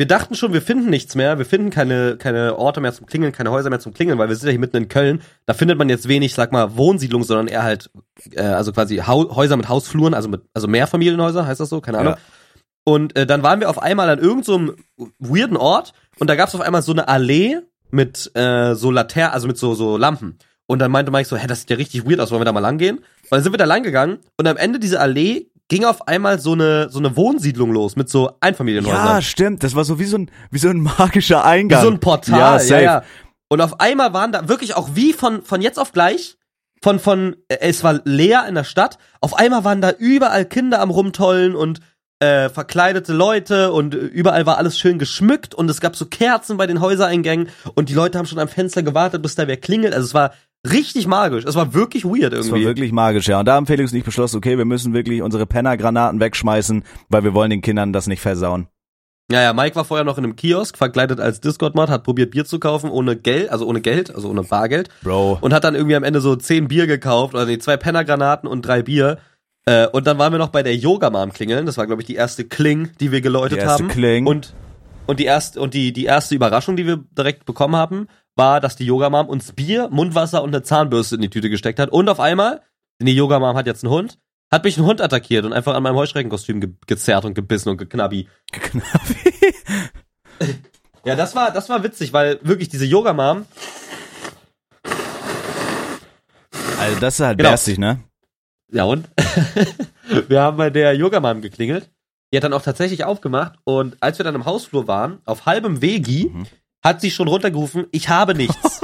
[0.00, 3.32] Wir dachten schon, wir finden nichts mehr, wir finden keine, keine Orte mehr zum Klingeln,
[3.32, 5.20] keine Häuser mehr zum Klingeln, weil wir sind ja hier mitten in Köln.
[5.44, 7.90] Da findet man jetzt wenig, sag mal, Wohnsiedlungen, sondern eher halt,
[8.32, 11.82] äh, also quasi Hau Häuser mit Hausfluren, also mit, also Mehrfamilienhäuser, heißt das so?
[11.82, 12.14] Keine Ahnung.
[12.14, 12.18] Ja.
[12.84, 16.48] Und äh, dann waren wir auf einmal an irgendeinem so weirden Ort und da gab
[16.48, 17.58] es auf einmal so eine Allee
[17.90, 20.38] mit äh, so Laternen, also mit so, so Lampen.
[20.64, 22.52] Und dann meinte Mike so, hä, das sieht ja richtig weird aus, wollen wir da
[22.52, 22.96] mal lang gehen?
[22.96, 26.38] Und dann sind wir da lang gegangen und am Ende dieser Allee ging auf einmal
[26.38, 29.06] so eine, so eine Wohnsiedlung los mit so Einfamilienhäusern.
[29.06, 29.62] Ja, stimmt.
[29.62, 31.82] Das war so wie so ein, wie so ein magischer Wie Eingang.
[31.82, 32.82] so ein Portal, Ja, ja, safe.
[32.82, 33.02] ja.
[33.48, 36.36] Und auf einmal waren da wirklich auch wie von, von jetzt auf gleich,
[36.82, 40.80] von, von, äh, es war leer in der Stadt, auf einmal waren da überall Kinder
[40.80, 41.80] am Rumtollen und
[42.20, 46.66] äh, verkleidete Leute und überall war alles schön geschmückt und es gab so Kerzen bei
[46.66, 49.94] den Häusereingängen und die Leute haben schon am Fenster gewartet, bis da wer klingelt.
[49.94, 50.32] Also es war
[50.68, 51.44] richtig magisch.
[51.44, 52.64] Es war wirklich weird Das war irgendwie.
[52.66, 53.40] wirklich magisch, ja.
[53.40, 57.24] Und da haben Felix und ich beschlossen, okay, wir müssen wirklich unsere Pennergranaten wegschmeißen, weil
[57.24, 58.68] wir wollen den Kindern das nicht versauen.
[59.30, 62.44] Ja, ja, Mike war vorher noch in einem Kiosk, verkleidet als Discord-Mod, hat probiert Bier
[62.44, 64.88] zu kaufen, ohne Geld, also ohne Geld, also ohne Bargeld.
[65.04, 65.38] Bro.
[65.40, 68.62] und hat dann irgendwie am Ende so zehn Bier gekauft, oder nee, zwei Pennergranaten und
[68.62, 69.18] drei Bier.
[69.66, 71.64] Äh, und dann waren wir noch bei der Yoga-Mom klingeln.
[71.66, 73.88] Das war, glaube ich, die erste Kling, die wir geläutet Die erste haben.
[73.88, 74.26] Kling.
[74.26, 74.52] Und,
[75.06, 78.08] und die erste, und die, die erste Überraschung, die wir direkt bekommen haben,
[78.40, 81.90] war, dass die Yoga-Mom uns Bier, Mundwasser und eine Zahnbürste in die Tüte gesteckt hat.
[81.90, 82.62] Und auf einmal,
[82.98, 84.18] denn die Yoga-Mom hat jetzt einen Hund,
[84.50, 87.76] hat mich ein Hund attackiert und einfach an meinem Heuschreckenkostüm ge gezerrt und gebissen und
[87.76, 88.26] geknabbi.
[91.04, 93.46] Ja, das war, das war witzig, weil wirklich diese Yoga-Mom,
[96.78, 97.50] Also das ist halt Genau.
[97.50, 98.00] lästig, ne?
[98.72, 99.08] Ja und?
[100.28, 101.90] wir haben bei der Yogamam geklingelt.
[102.32, 105.82] Die hat dann auch tatsächlich aufgemacht und als wir dann im Hausflur waren, auf halbem
[105.82, 106.46] Wegi, Mhm.
[106.82, 108.80] Hat sie schon runtergerufen, ich habe nichts.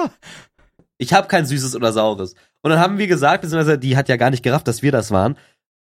[0.99, 2.35] ich habe kein Süßes oder Saures.
[2.63, 5.11] Und dann haben wir gesagt, beziehungsweise die hat ja gar nicht gerafft, dass wir das
[5.11, 5.37] waren,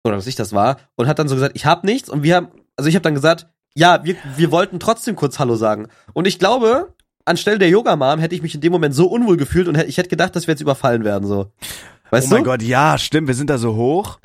[0.05, 2.09] oder dass ich das war, und hat dann so gesagt, ich habe nichts.
[2.09, 5.57] Und wir haben, also ich habe dann gesagt, ja, wir, wir wollten trotzdem kurz Hallo
[5.57, 5.89] sagen.
[6.13, 9.69] Und ich glaube, anstelle der Yogamam hätte ich mich in dem Moment so unwohl gefühlt
[9.69, 11.51] und hätte, ich hätte gedacht, dass wir jetzt überfallen werden, so.
[12.11, 12.35] Weißt oh du?
[12.37, 14.19] mein Gott, ja, stimmt, wir sind da so hoch.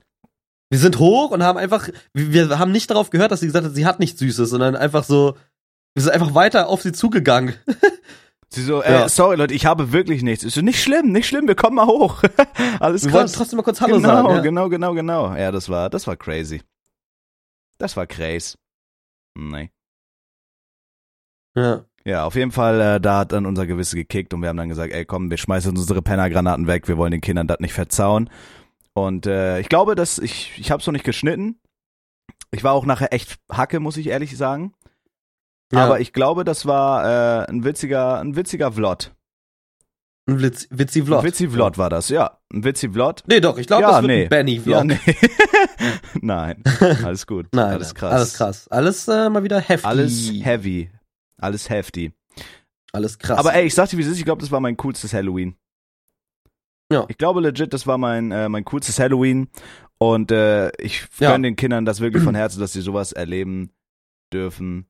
[0.69, 3.65] Wir sind hoch und haben einfach, wir wir haben nicht darauf gehört, dass sie gesagt
[3.65, 5.35] hat, sie hat nichts Süßes, sondern einfach so,
[5.95, 7.55] wir sind einfach weiter auf sie zugegangen.
[8.51, 9.09] Sie so, äh, Ja.
[9.09, 10.43] sorry Leute, ich habe wirklich nichts.
[10.43, 12.23] Ich so, nicht schlimm, nicht schlimm, wir kommen mal hoch.
[12.79, 13.33] Alles Wir wollten krass.
[13.33, 14.29] trotzdem mal kurz Hallo genau, sagen.
[14.29, 14.39] Ja.
[14.41, 15.35] genau, genau, genau.
[15.35, 16.63] Ja, das war, das war crazy.
[17.77, 18.55] Das war crazy.
[19.37, 19.69] Nee.
[21.55, 21.85] Ja.
[22.05, 24.69] Ja, auf jeden Fall, äh, da hat dann unser Gewisse gekickt und wir haben dann
[24.69, 28.31] gesagt, ey komm, wir schmeißen unsere Pennergranaten weg, wir wollen den Kindern das nicht verzauen.
[28.93, 31.59] Und äh, ich glaube, dass ich, ich habe es noch nicht geschnitten.
[32.49, 34.73] Ich war auch nachher echt Hacke, muss ich ehrlich sagen.
[35.71, 35.85] Ja.
[35.85, 39.11] Aber ich glaube, das war äh, ein witziger, ein witziger Vlog.
[40.27, 41.19] Ein Witz, witzi Vlog.
[41.19, 42.37] Ein witzi Vlog war das, ja.
[42.53, 43.15] Ein witzi Vlog.
[43.27, 44.23] Nee, doch, ich glaube, Ja, das wird nee.
[44.23, 44.75] ein Benny-Vlog.
[44.75, 44.99] Ja, nee.
[46.21, 46.63] Nein,
[47.03, 47.47] alles gut.
[47.51, 48.13] Nein, alles krass.
[48.13, 48.67] Alles krass.
[48.69, 49.85] Alles äh, mal wieder heftig.
[49.85, 50.91] Alles heavy.
[51.37, 52.13] Alles hefty.
[52.91, 53.39] Alles krass.
[53.39, 55.55] Aber ey, ich sag dir, wie es ist, ich glaube, das war mein coolstes Halloween.
[56.91, 57.05] Ja.
[57.07, 59.49] Ich glaube legit, das war mein, äh, mein coolstes Halloween.
[59.99, 61.31] Und äh, ich Ja.
[61.31, 63.71] gönne den Kindern das wirklich von Herzen, dass sie sowas erleben
[64.33, 64.88] dürfen,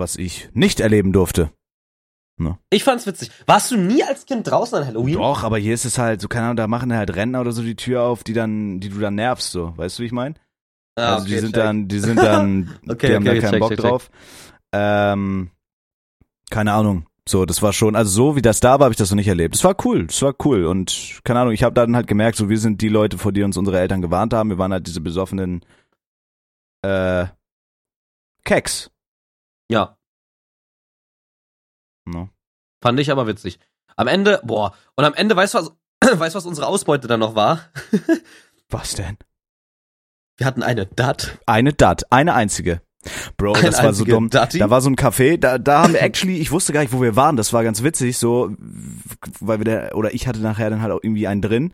[0.00, 1.52] was ich nicht erleben durfte.
[2.70, 3.30] ich fand's witzig.
[3.46, 5.18] Warst du nie als Kind draußen an Halloween?
[5.18, 7.62] Doch, aber hier ist es halt, so keine Ahnung, da machen halt Rentner oder so
[7.62, 9.76] die Tür auf, die dann, die du dann nervst, so.
[9.76, 10.34] Weißt du, wie ich meine?
[10.96, 11.62] Ah, also die okay, sind check.
[11.62, 13.78] dann, die sind dann, Okay, die haben okay, da keinen check, Bock check.
[13.80, 14.10] drauf.
[14.72, 15.50] Ähm,
[16.50, 17.06] keine Ahnung.
[17.28, 19.28] So, das war schon, also so wie das da war, habe ich das noch nicht
[19.28, 19.54] erlebt.
[19.54, 22.48] Es war cool, es war cool und keine Ahnung, ich habe dann halt gemerkt, so
[22.48, 24.50] wir sind die Leute, vor die uns unsere Eltern gewarnt haben.
[24.50, 25.64] Wir waren halt diese besoffenen
[26.82, 27.26] äh,
[28.44, 28.90] Keks.
[29.70, 29.96] Ja,
[32.06, 32.28] Ne?
[32.82, 33.58] fand ich aber witzig.
[33.96, 35.72] Am Ende, boah, und am Ende, weißt du was,
[36.18, 37.70] weißt du, was unsere Ausbeute dann noch war?
[38.72, 39.16] Was denn?
[40.36, 41.38] Wir hatten eine Dat.
[41.44, 42.82] Eine Dat, eine einzige.
[43.36, 44.30] Bro, das war so dumm.
[44.30, 44.58] Datti.
[44.58, 47.02] Da war so ein Café, da, da haben wir actually, ich wusste gar nicht, wo
[47.02, 47.36] wir waren.
[47.36, 48.54] Das war ganz witzig, so,
[49.40, 51.72] weil wir da, oder ich hatte nachher dann halt auch irgendwie einen drin.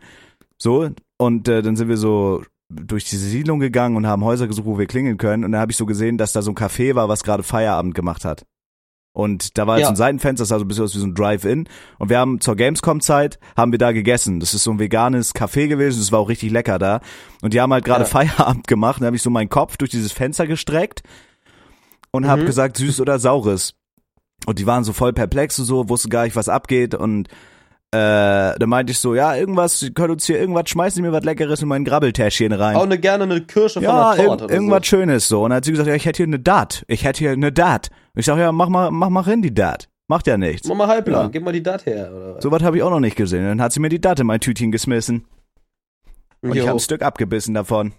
[0.57, 4.65] So, und äh, dann sind wir so durch diese Siedlung gegangen und haben Häuser gesucht,
[4.65, 5.45] wo wir klingeln können.
[5.45, 7.95] Und dann habe ich so gesehen, dass da so ein Café war, was gerade Feierabend
[7.95, 8.45] gemacht hat.
[9.13, 9.89] Und da war jetzt Ja.
[9.89, 11.67] ein Seitenfenster, das sah so ein bisschen aus wie so ein Drive-In.
[11.97, 14.39] Und wir haben zur Gamescom-Zeit, haben wir da gegessen.
[14.39, 16.99] Das ist so ein veganes Café gewesen, das war auch richtig lecker da.
[17.41, 18.09] Und die haben halt gerade Ja.
[18.09, 19.01] Feierabend gemacht.
[19.01, 21.01] Dann habe ich so meinen Kopf durch dieses Fenster gestreckt
[22.11, 22.47] und habe Mhm.
[22.47, 23.73] gesagt, süß oder saures.
[24.45, 26.93] Und die waren so voll perplex und so, wussten gar nicht, was abgeht.
[26.93, 27.27] Und
[27.91, 31.13] äh, da meinte ich so, ja, irgendwas, Sie können uns hier irgendwas, schmeißen Sie mir
[31.13, 32.75] was Leckeres in mein Grabbeltäschchen rein.
[32.75, 34.83] Auch eine, gerne eine Kirsche ja, von der Torte oder irgendwas so.
[34.83, 35.43] Schönes so.
[35.43, 36.83] Und dann hat sie gesagt, ja, ich hätte hier eine Dat.
[36.87, 37.89] Ich hätte hier eine Dat.
[38.13, 39.87] Und ich sag, ja, mach mal, mach mal rein die Dat.
[40.09, 40.67] Macht ja nichts.
[40.67, 41.27] Mach mal halblang, Ja.
[41.29, 42.11] gib mal die Dat her.
[42.13, 42.43] Oder was?
[42.43, 43.45] So was habe ich auch noch nicht gesehen.
[43.45, 45.25] Dann hat sie mir die Dat in mein Tütchen geschmissen.
[46.41, 46.67] Und ich Jo.
[46.67, 47.93] habe ein Stück abgebissen davon.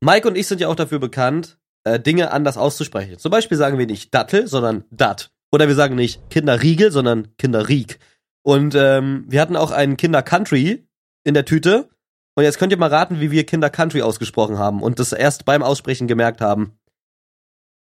[0.00, 3.18] Mike und ich sind ja auch dafür bekannt, äh, Dinge anders auszusprechen.
[3.18, 5.30] Zum Beispiel sagen wir nicht Dattel, sondern Dat.
[5.52, 7.98] Oder wir sagen nicht Kinderriegel, sondern Kinderrieg.
[8.42, 10.86] Und ähm, wir hatten auch einen Kinder Country
[11.24, 11.90] in der Tüte.
[12.34, 15.44] Und jetzt könnt ihr mal raten, wie wir Kinder Country ausgesprochen haben und das erst
[15.44, 16.78] beim Aussprechen gemerkt haben.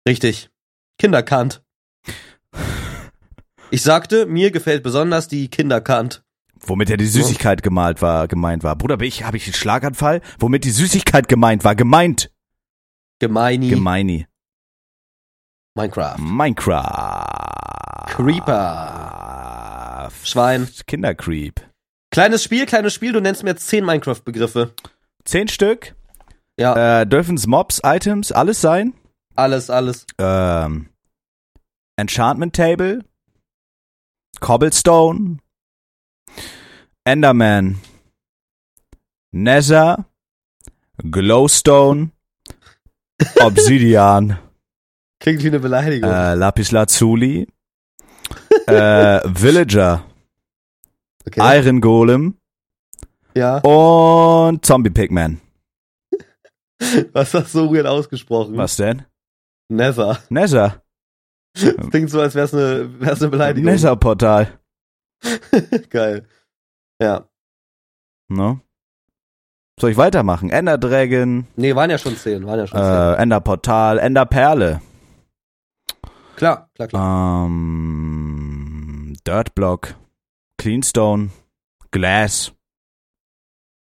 [0.08, 0.50] Richtig.
[0.98, 1.62] Kinderkant.
[3.70, 6.22] Ich sagte, mir gefällt besonders die Kinderkant.
[6.60, 8.76] Womit ja die Süßigkeit gemalt war, gemeint war.
[8.76, 10.22] Bruder, ich, habe ich einen Schlaganfall?
[10.38, 12.30] Womit die Süßigkeit gemeint war, gemeint.
[13.18, 13.68] Gemeini.
[13.68, 14.26] Gemeini.
[15.76, 16.16] Minecraft.
[16.18, 18.06] Minecraft.
[18.08, 20.10] Creeper.
[20.24, 20.66] Schwein.
[20.86, 21.60] Kindercreep.
[22.10, 24.72] Kleines Spiel, kleines Spiel, du nennst mir jetzt zehn Minecraft-Begriffe.
[25.24, 25.94] Zehn Stück.
[26.58, 28.94] Ja, Äh, dürfen's Mobs, Items, alles sein?
[29.34, 30.06] alles, alles.
[30.18, 30.88] Ähm,
[31.96, 33.04] Enchantment Table.
[34.40, 35.38] Cobblestone.
[37.04, 37.78] Enderman.
[39.30, 40.06] Nether.
[41.10, 42.12] Glowstone.
[43.40, 44.38] Obsidian.
[45.20, 46.10] Klingt wie eine Beleidigung.
[46.10, 47.46] äh, Lapis Lazuli.
[48.66, 50.04] äh, Villager.
[51.26, 51.58] okay.
[51.58, 52.38] Iron Golem.
[53.34, 53.58] ja.
[53.58, 55.40] Und Zombie Pigman.
[57.12, 58.56] Was hast du so weird ausgesprochen?
[58.56, 59.02] Was denn?
[59.68, 60.18] Nether.
[60.28, 60.82] Nether.
[61.54, 63.72] Das klingt so, als wär's eine, wär's eine Beleidigung.
[63.72, 64.58] Nether Portal.
[65.90, 66.26] Geil.
[67.00, 67.26] Ja.
[68.28, 68.60] Ne?
[69.80, 70.50] Soll ich weitermachen?
[70.50, 72.86] Ender Dragon, Nee, waren ja schon zehn, waren ja schon zehn.
[72.86, 74.80] äh, Ender Portal, Ender Perle,
[76.36, 77.46] Klar, klar, klar.
[77.46, 79.94] ähm, Dirt Block,
[80.58, 81.30] Cleanstone,
[81.90, 82.52] Glass,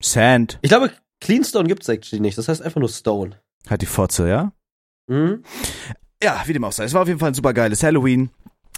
[0.02, 2.38] Sand, Ich glaube, Cleanstone gibt's actually nicht.
[2.38, 3.40] Das heißt einfach nur Stone.
[3.70, 4.52] hat die Fotze, ja?
[5.08, 5.44] Mhm.
[6.24, 6.86] Ja, wie dem auch sei.
[6.86, 8.30] Es war auf jeden Fall ein super geiles Halloween.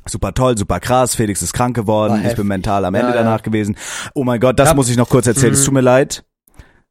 [0.08, 1.14] Super toll, super krass.
[1.16, 2.12] Felix ist krank geworden.
[2.14, 2.46] War ich bin heftig.
[2.46, 3.24] mental am Ende Ja, ja.
[3.24, 3.78] danach gewesen.
[4.16, 4.74] Oh mein Gott, das Ja.
[4.76, 5.54] muss ich noch kurz erzählen.
[5.54, 5.66] Es Mhm.
[5.66, 6.24] tut mir leid.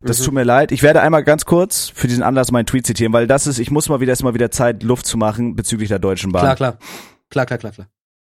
[0.03, 0.25] Das Mhm.
[0.25, 0.73] tut mir leid.
[0.73, 3.71] Ich werde einmal ganz kurz für diesen Anlass meinen Tweet zitieren, weil das ist, ich
[3.71, 6.43] muss mal wieder erstmal wieder Zeit, Luft zu machen bezüglich der Deutschen Bahn.
[6.43, 6.79] Klar, klar.
[7.29, 7.87] Klar, klar, klar, klar.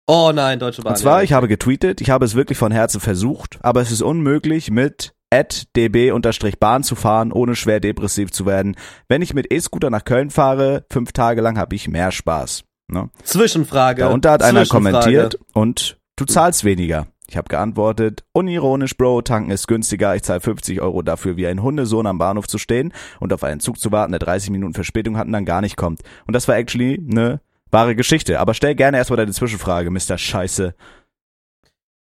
[0.07, 0.93] Oh nein, Deutsche Bahn.
[0.93, 1.23] Und zwar, ja.
[1.23, 5.13] ich habe getweetet, ich habe es wirklich von Herzen versucht, aber es ist unmöglich, mit
[5.31, 8.75] db-bahn zu fahren, ohne schwer depressiv zu werden.
[9.07, 12.63] Wenn ich mit E-Scooter nach Köln fahre, fünf Tage lang habe ich mehr Spaß.
[12.91, 13.11] Ne?
[13.23, 14.01] Zwischenfrage.
[14.01, 17.05] Darunter hat einer kommentiert und du zahlst weniger.
[17.29, 20.15] Ich habe geantwortet, unironisch, Bro, tanken ist günstiger.
[20.15, 23.59] Ich zahle 50 Euro dafür, wie ein Hundesohn am Bahnhof zu stehen und auf einen
[23.59, 26.01] Zug zu warten, der 30 Minuten Verspätung hat und dann gar nicht kommt.
[26.25, 27.39] Und das war actually eine
[27.69, 28.39] wahre Geschichte.
[28.39, 30.17] Aber stell gerne erstmal deine Zwischenfrage, Mr.
[30.17, 30.73] Scheiße.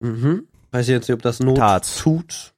[0.01, 0.49] Mhm.
[0.73, 1.99] Weiß ich jetzt nicht, ob das Not Tat's.
[1.99, 2.55] tut.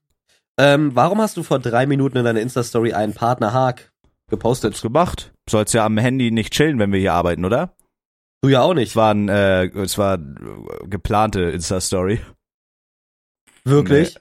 [0.57, 3.93] Ähm, warum hast du vor drei Minuten in deiner Insta-Story einen Partner Haag
[4.31, 4.73] gepostet?
[4.73, 5.33] Hab's gemacht.
[5.51, 7.75] Sollst ja am Handy nicht chillen, wenn wir hier arbeiten, oder?
[8.41, 8.97] Du ja auch Es nicht.
[8.97, 10.19] war ein, äh, es war äh,
[10.87, 12.21] geplante Insta-Story.
[13.65, 14.17] Wirklich?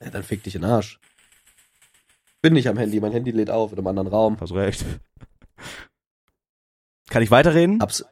[0.00, 1.00] Ja, dann fick dich in den Arsch.
[2.42, 4.36] Bin nicht am Handy, mein Handy lädt auf in einem anderen Raum.
[4.40, 4.84] Hast recht.
[7.08, 7.80] Kann ich weiterreden?
[7.80, 8.04] Hab's,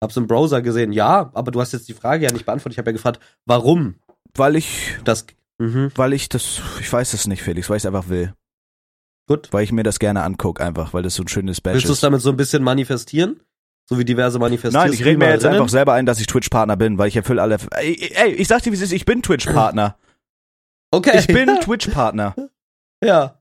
[0.00, 0.92] hab's im Browser gesehen.
[0.92, 2.74] Ja, aber du hast jetzt die Frage ja nicht beantwortet.
[2.74, 3.96] Ich habe ja gefragt, warum
[4.34, 5.26] Weil ich, das.
[5.58, 5.90] Mhm.
[5.96, 8.34] weil ich das, ich weiß es nicht, Felix, weil ich es einfach will.
[9.28, 9.52] Gut.
[9.52, 11.92] Weil ich mir das gerne angucke, einfach, weil das so ein schönes Badge Willst du
[11.92, 12.02] es ist.
[12.02, 13.40] damit so ein bisschen manifestieren?
[13.88, 14.90] So wie diverse Manifestierungen.
[14.90, 17.42] Nein, ich rede mir jetzt einfach selber ein, dass ich Twitch-Partner bin, weil ich erfülle
[17.42, 17.58] alle.
[17.72, 19.96] Ey, ey, ich sag dir, wie es ist, ich bin Twitch-Partner.
[20.90, 21.18] Okay.
[21.18, 22.34] Ich bin Twitch-Partner.
[23.02, 23.38] ja.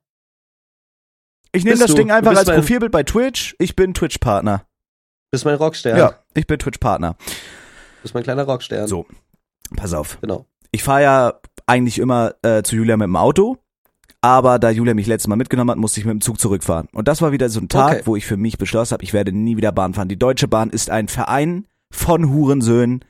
[1.53, 1.95] Ich nehme das du.
[1.95, 3.55] Ding einfach als Profilbild bei Twitch.
[3.59, 4.65] Ich bin Twitch-Partner.
[5.31, 5.97] Bist mein Rockstern.
[5.97, 6.15] Ja.
[6.33, 7.15] ich bin Twitch-Partner.
[8.01, 8.87] Bist mein kleiner Rockstern.
[8.87, 9.05] So.
[9.75, 10.17] Pass auf.
[10.21, 10.45] Genau.
[10.71, 13.57] Ich fahre ja eigentlich immer äh, zu Julia mit dem Auto,
[14.21, 16.87] aber da Julia mich letztes Mal mitgenommen hat, musste ich mit dem Zug zurückfahren.
[16.93, 18.01] Und das war wieder so ein Tag, Okay.
[18.05, 20.07] wo ich für mich beschlossen habe, ich werde nie wieder Bahn fahren.
[20.09, 23.03] Die Deutsche Bahn ist ein Verein von Hurensöhnen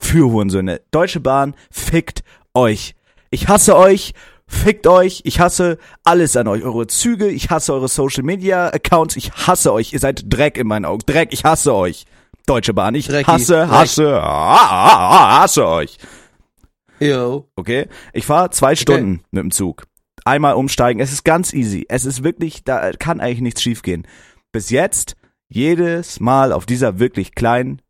[0.00, 0.80] für Hurensöhne.
[0.90, 2.22] Deutsche Bahn fickt
[2.54, 2.94] euch.
[3.30, 4.14] Ich hasse euch.
[4.50, 9.14] Fickt euch, ich hasse alles an euch, eure Züge, ich hasse eure Social Media Accounts,
[9.16, 12.06] ich hasse euch, ihr seid Dreck in meinen Augen, Dreck, ich hasse euch.
[12.46, 15.98] Deutsche Bahn, ich Drecki, hasse, hasse, hasse euch.
[16.98, 17.46] Yo.
[17.56, 17.88] Okay?
[18.14, 19.84] Ich fahre zwei Stunden mit dem Zug.
[20.24, 21.00] Einmal umsteigen.
[21.00, 21.86] Es ist ganz easy.
[21.88, 24.06] Es ist wirklich, da kann eigentlich nichts schiefgehen.
[24.52, 25.16] Bis jetzt,
[25.48, 27.82] jedes Mal auf dieser wirklich kleinen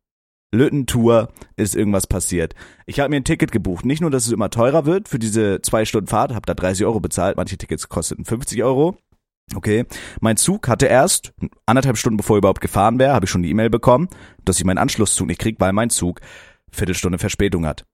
[0.52, 2.54] Lüttentour ist irgendwas passiert.
[2.86, 3.84] Ich habe mir ein Ticket gebucht.
[3.84, 6.86] Nicht nur, dass es immer teurer wird für diese zwei Stunden Fahrt, habe da 30
[6.86, 7.36] Euro bezahlt.
[7.36, 8.96] Manche Tickets kosteten 50 Euro.
[9.54, 9.86] Okay.
[10.20, 11.32] Mein Zug hatte erst
[11.66, 14.08] anderthalb Stunden bevor er überhaupt gefahren wäre, habe ich schon die E-Mail bekommen,
[14.44, 16.20] dass ich meinen Anschlusszug nicht krieg, weil mein Zug
[16.70, 17.86] Viertelstunde Verspätung hat.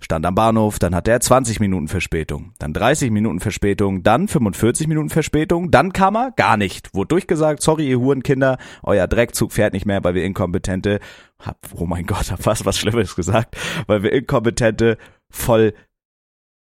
[0.00, 4.86] Stand am Bahnhof, dann hatte er 20 Minuten Verspätung, dann 30 Minuten Verspätung, dann 45
[4.88, 6.94] Minuten Verspätung, dann kam er gar nicht.
[6.94, 11.00] Wurde durchgesagt, sorry ihr Hurenkinder, euer Dreckzug fährt nicht mehr, weil wir inkompetente,
[11.38, 14.96] hab, oh mein Gott, hab fast was Schlimmes gesagt, weil wir inkompetente
[15.30, 15.74] voll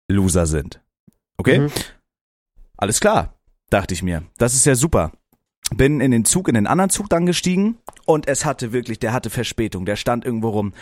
[0.07, 0.81] Loser sind.
[1.37, 1.59] Okay?
[1.59, 1.71] Mhm.
[2.77, 3.37] Alles klar,
[3.69, 4.23] dachte ich mir.
[4.37, 5.11] Das ist ja super.
[5.75, 9.13] Bin in den Zug, in den anderen Zug dann gestiegen und es hatte wirklich, der
[9.13, 10.73] hatte Verspätung, der stand irgendwo rum.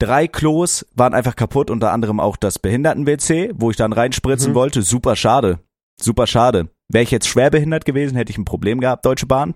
[0.00, 4.54] Drei Klos waren einfach kaputt, unter anderem auch das Behinderten-WC, wo ich dann reinspritzen Mhm.
[4.56, 4.82] wollte.
[4.82, 5.58] Super schade.
[6.00, 6.68] Super schade.
[6.88, 9.54] Wäre ich jetzt schwer behindert gewesen, hätte ich ein Problem gehabt, Deutsche Bahn.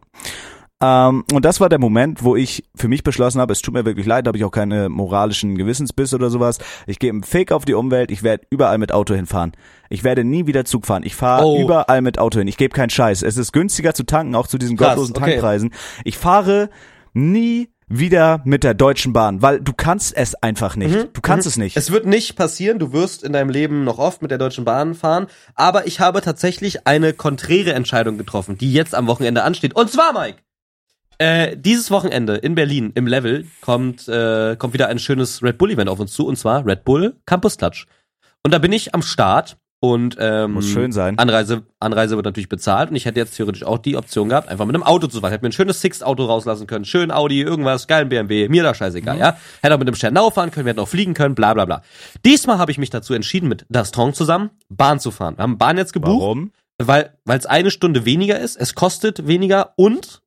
[0.85, 3.85] Ähm, und das war der Moment, wo ich für mich beschlossen habe, es tut mir
[3.85, 6.59] wirklich leid, habe ich auch keine moralischen Gewissensbiss oder sowas.
[6.89, 9.53] Ich gebe einen Fick auf die Umwelt, ich werde überall mit Auto hinfahren.
[9.91, 11.05] Ich werde nie wieder Zug fahren.
[11.05, 11.61] Ich fahre Oh.
[11.63, 12.49] überall mit Auto hin.
[12.49, 13.23] Ich gebe keinen Scheiß.
[13.23, 15.31] Es ist günstiger zu tanken, auch zu diesen Krass, gottlosen okay.
[15.31, 15.73] Tankpreisen.
[16.05, 16.69] Ich fahre
[17.13, 20.95] nie wieder mit der Deutschen Bahn, weil du kannst es einfach nicht.
[20.95, 21.51] Mhm, Du kannst mhm.
[21.51, 21.77] es nicht.
[21.77, 24.95] Es wird nicht passieren, du wirst in deinem Leben noch oft mit der Deutschen Bahn
[24.95, 29.75] fahren, aber ich habe tatsächlich eine konträre Entscheidung getroffen, die jetzt am Wochenende ansteht.
[29.75, 30.39] Und zwar, Mike,
[31.19, 35.71] äh, dieses Wochenende in Berlin im Level kommt, äh, kommt wieder ein schönes Red Bull
[35.71, 37.87] Event auf uns zu, und zwar Red Bull Campus Touch.
[38.43, 41.19] Und da bin ich am Start und ähm, Muss schön sein.
[41.19, 44.65] Anreise, Anreise wird natürlich bezahlt und ich hätte jetzt theoretisch auch die Option gehabt, einfach
[44.65, 45.33] mit einem Auto zu fahren.
[45.33, 49.19] Hätte mir ein schönes Sixt-Auto rauslassen können, schön Audi, irgendwas, geilen BMW, mir da scheißegal,
[49.19, 49.37] ja.
[49.61, 51.83] Hätte auch mit dem Sternau fahren können, wir hätten auch fliegen können, bla bla bla.
[52.25, 55.37] Diesmal habe ich mich dazu entschieden, mit Dastron zusammen Bahn zu fahren.
[55.37, 56.53] Wir haben Bahn jetzt gebucht, Warum?
[56.79, 60.23] weil weil es eine Stunde weniger ist, es kostet weniger und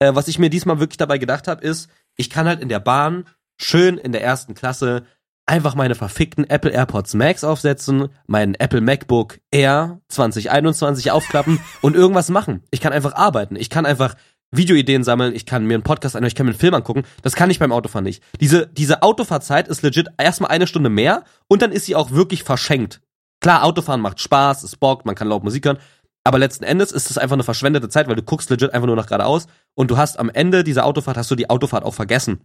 [0.00, 2.80] äh, was ich mir diesmal wirklich dabei gedacht habe, ist, ich kann halt in der
[2.80, 3.24] Bahn
[3.56, 5.04] schön in der ersten Klasse
[5.46, 12.30] einfach meine verfickten Apple AirPods Max aufsetzen, meinen Apple MacBook Air 2021 aufklappen und irgendwas
[12.30, 12.62] machen.
[12.70, 13.56] Ich kann einfach arbeiten.
[13.56, 14.14] Ich kann einfach
[14.52, 17.04] Videoideen sammeln, ich kann mir einen Podcast anhören, ich kann mir einen Film angucken.
[17.22, 18.22] Das kann ich beim Autofahren nicht.
[18.40, 22.44] Diese, diese Autofahrzeit ist legit erstmal eine Stunde mehr und dann ist sie auch wirklich
[22.44, 23.00] verschenkt.
[23.40, 25.78] Klar, Autofahren macht Spaß, es bockt, man kann laut Musik hören,
[26.22, 28.94] aber letzten Endes ist es einfach eine verschwendete Zeit, weil du guckst legit einfach nur
[28.94, 32.44] nach geradeaus und du hast am Ende dieser Autofahrt hast du die Autofahrt auch vergessen.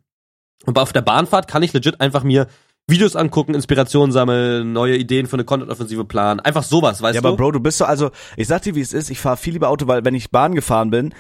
[0.65, 2.47] Und auf der Bahnfahrt kann ich legit einfach mir
[2.89, 7.27] Videos angucken, Inspiration sammeln, neue Ideen für eine Content-Offensive planen, einfach sowas, weißt Ja, du?
[7.27, 9.53] aber Bro, du bist so, also, ich sag dir, wie es ist, ich fahre viel
[9.53, 11.13] lieber Auto, weil wenn ich Bahn gefahren bin,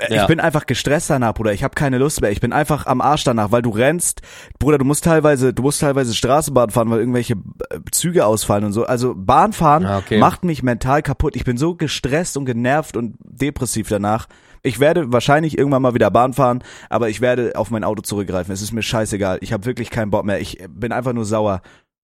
[0.00, 0.22] Äh, Ja.
[0.22, 1.52] Ich bin einfach gestresst danach, Bruder.
[1.52, 2.32] Ich habe keine Lust mehr.
[2.32, 4.20] Ich bin einfach am Arsch danach, weil du rennst,
[4.58, 4.78] Bruder.
[4.78, 8.84] Du musst teilweise, du musst teilweise Straßenbahn fahren, weil irgendwelche äh, Züge ausfallen und so.
[8.84, 10.18] Also Bahnfahren Ja, okay.
[10.18, 11.36] macht mich mental kaputt.
[11.36, 14.26] Ich bin so gestresst und genervt und depressiv danach.
[14.62, 18.52] Ich werde wahrscheinlich irgendwann mal wieder Bahn fahren, aber ich werde auf mein Auto zurückgreifen.
[18.52, 19.38] Es ist mir scheißegal.
[19.40, 20.40] Ich habe wirklich keinen Bock mehr.
[20.40, 21.62] Ich bin einfach nur sauer.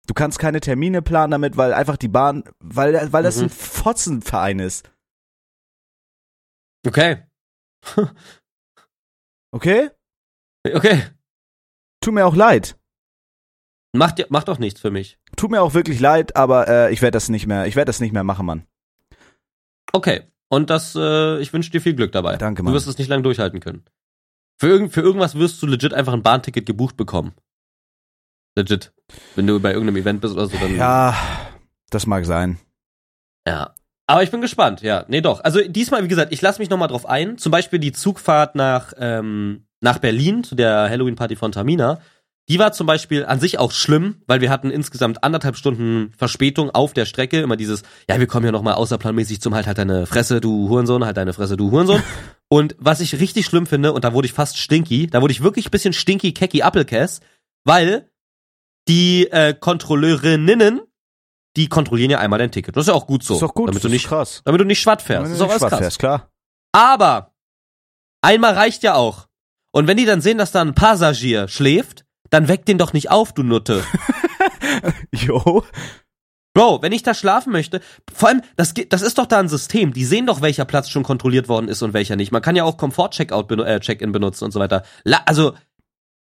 [0.07, 3.45] Du kannst keine Termine planen damit, weil einfach die Bahn, weil, weil das Mhm.
[3.45, 4.91] ein Fotzenverein ist.
[6.87, 7.25] Okay.
[9.53, 9.91] Okay?
[10.65, 11.03] Okay.
[12.01, 12.79] Tut mir auch leid.
[13.93, 15.19] Macht, ja- macht doch nichts für mich.
[15.37, 18.01] Tut mir auch wirklich leid, aber äh, ich werde das nicht mehr, ich werde das
[18.01, 18.67] nicht mehr machen, Mann.
[19.93, 20.25] Okay.
[20.49, 22.37] Und das, äh, ich wünsche dir viel Glück dabei.
[22.37, 22.75] Danke, Du Mann.
[22.75, 23.85] wirst es nicht lange durchhalten können.
[24.59, 27.35] Für, irgend, für irgendwas wirst du legit einfach ein Bahnticket gebucht bekommen.
[28.57, 28.93] Legit.
[29.35, 30.77] Wenn du bei irgendeinem Event bist oder so, dann.
[30.77, 31.15] Ja,
[31.91, 32.59] das mag sein.
[33.47, 33.75] Ja.
[34.09, 35.05] Aber ich bin gespannt, ja.
[35.09, 35.41] Nee, doch.
[35.43, 37.39] Also diesmal, wie gesagt, ich lasse mich nochmal drauf ein.
[37.39, 42.01] Zum Beispiel die Zugfahrt nach, ähm, nach Berlin zu der Halloween-Party von Tamina.
[42.49, 46.71] Die war zum Beispiel an sich auch schlimm, weil wir hatten insgesamt anderthalb Stunden Verspätung
[46.71, 47.41] auf der Strecke.
[47.41, 51.05] Immer dieses, ja, wir kommen ja nochmal außerplanmäßig zum halt halt deine Fresse, du Hurensohn,
[51.05, 52.03] halt deine Fresse, du Hurensohn.
[52.49, 55.43] und was ich richtig schlimm finde, und da wurde ich fast stinky, da wurde ich
[55.43, 57.21] wirklich ein bisschen stinky, kecky Appelkäs,
[57.65, 58.09] weil
[58.87, 60.83] die äh, Kontrolleurinnen,
[61.57, 62.77] die kontrollieren ja einmal dein Ticket.
[62.77, 63.35] Das ist ja auch gut so.
[63.35, 64.43] ist doch gut, Damit du nicht, ist krass.
[64.45, 65.23] damit du nicht schwatt fährst.
[65.23, 65.79] Das du ist auch nicht krass.
[65.81, 66.31] fährst, klar.
[66.71, 67.35] Aber
[68.23, 69.27] einmal reicht ja auch.
[69.73, 73.11] Und wenn die dann sehen, dass da ein Passagier schläft, dann weck den doch nicht
[73.11, 73.85] auf, du Nutte.
[75.13, 75.65] Jo.
[76.55, 77.81] Bro, wenn ich da schlafen möchte,
[78.13, 79.93] vor allem, das, das ist doch da ein System.
[79.93, 82.33] Die sehen doch, welcher Platz schon kontrolliert worden ist und welcher nicht.
[82.33, 84.83] Man kann ja auch Komfort-Checkout, äh, Check-in benutzen und so weiter.
[85.05, 85.53] La also,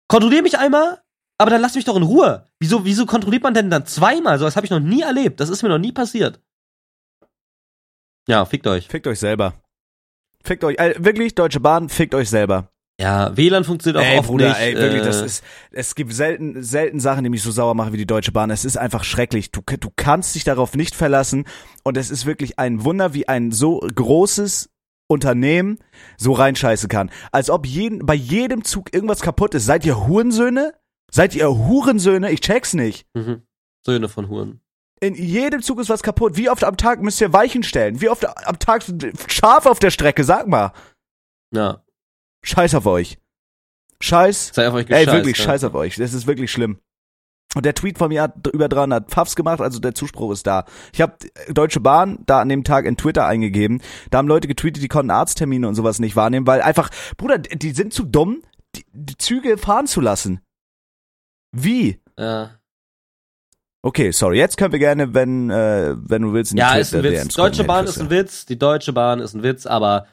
[0.07, 1.01] kontrollier mich einmal,
[1.37, 2.47] aber dann lass mich doch in Ruhe.
[2.59, 4.39] Wieso, wieso kontrolliert man denn dann zweimal?
[4.39, 5.41] So, das habe ich noch nie erlebt.
[5.41, 6.39] Das ist mir noch nie passiert.
[8.27, 8.87] Ja, fickt euch.
[8.87, 9.61] Fickt euch selber.
[10.41, 12.72] Fickt euch, äh, wirklich, Deutsche Bahn, fickt euch selber.
[13.03, 14.61] Ja, WLAN funktioniert auch ey, oft Bruder, nicht.
[14.61, 17.91] ey, wirklich, äh, das ist, es gibt selten, selten Sachen, die mich so sauer machen
[17.91, 18.49] wie die Deutsche Bahn.
[18.49, 19.51] Es ist einfach schrecklich.
[19.51, 21.43] Du, du kannst dich darauf nicht verlassen
[21.83, 24.69] und es ist wirklich ein Wunder, wie ein so großes
[25.07, 25.79] Unternehmen
[26.17, 27.11] so reinscheißen kann.
[27.33, 29.65] Als ob jeden, bei jedem Zug irgendwas kaputt ist.
[29.65, 30.73] Seid ihr Hurensöhne?
[31.11, 32.31] Seid ihr Hurensöhne?
[32.31, 33.05] Ich check's nicht.
[33.13, 33.41] Mhm.
[33.85, 34.61] Söhne von Huren.
[35.01, 36.37] In jedem Zug ist was kaputt.
[36.37, 37.99] Wie oft am Tag müsst ihr Weichen stellen?
[37.99, 38.83] Wie oft am Tag
[39.27, 40.23] Schafe auf der Strecke?
[40.23, 40.71] Sag mal.
[41.53, 41.83] Ja.
[42.43, 43.17] Scheiß auf euch.
[44.01, 44.51] Scheiß.
[44.53, 45.43] Sei auf euch Ey, gescheißt, wirklich, ja.
[45.45, 45.95] scheiß auf euch.
[45.95, 46.77] Das ist wirklich schlimm.
[47.55, 50.65] Und der Tweet von mir hat über 300 Pfaffs gemacht, also der Zuspruch ist da.
[50.91, 51.15] Ich habe
[51.49, 53.81] Deutsche Bahn da an dem Tag in Twitter eingegeben.
[54.09, 57.71] Da haben Leute getweetet, die konnten Arzttermine und sowas nicht wahrnehmen, weil einfach, Bruder, die
[57.71, 58.41] sind zu dumm,
[58.75, 60.41] die, die Züge fahren zu lassen.
[61.51, 62.01] Wie?
[62.17, 62.51] Ja,
[63.85, 64.37] Okay, sorry.
[64.37, 67.15] Jetzt können wir gerne, wenn, äh, wenn du willst, in die ja ist ein Twitter-
[67.15, 67.21] Witz.
[67.23, 68.09] DMs Deutsche Bahn ist ein.
[68.09, 70.07] Witz, die Deutsche Bahn ist ein Witz, aber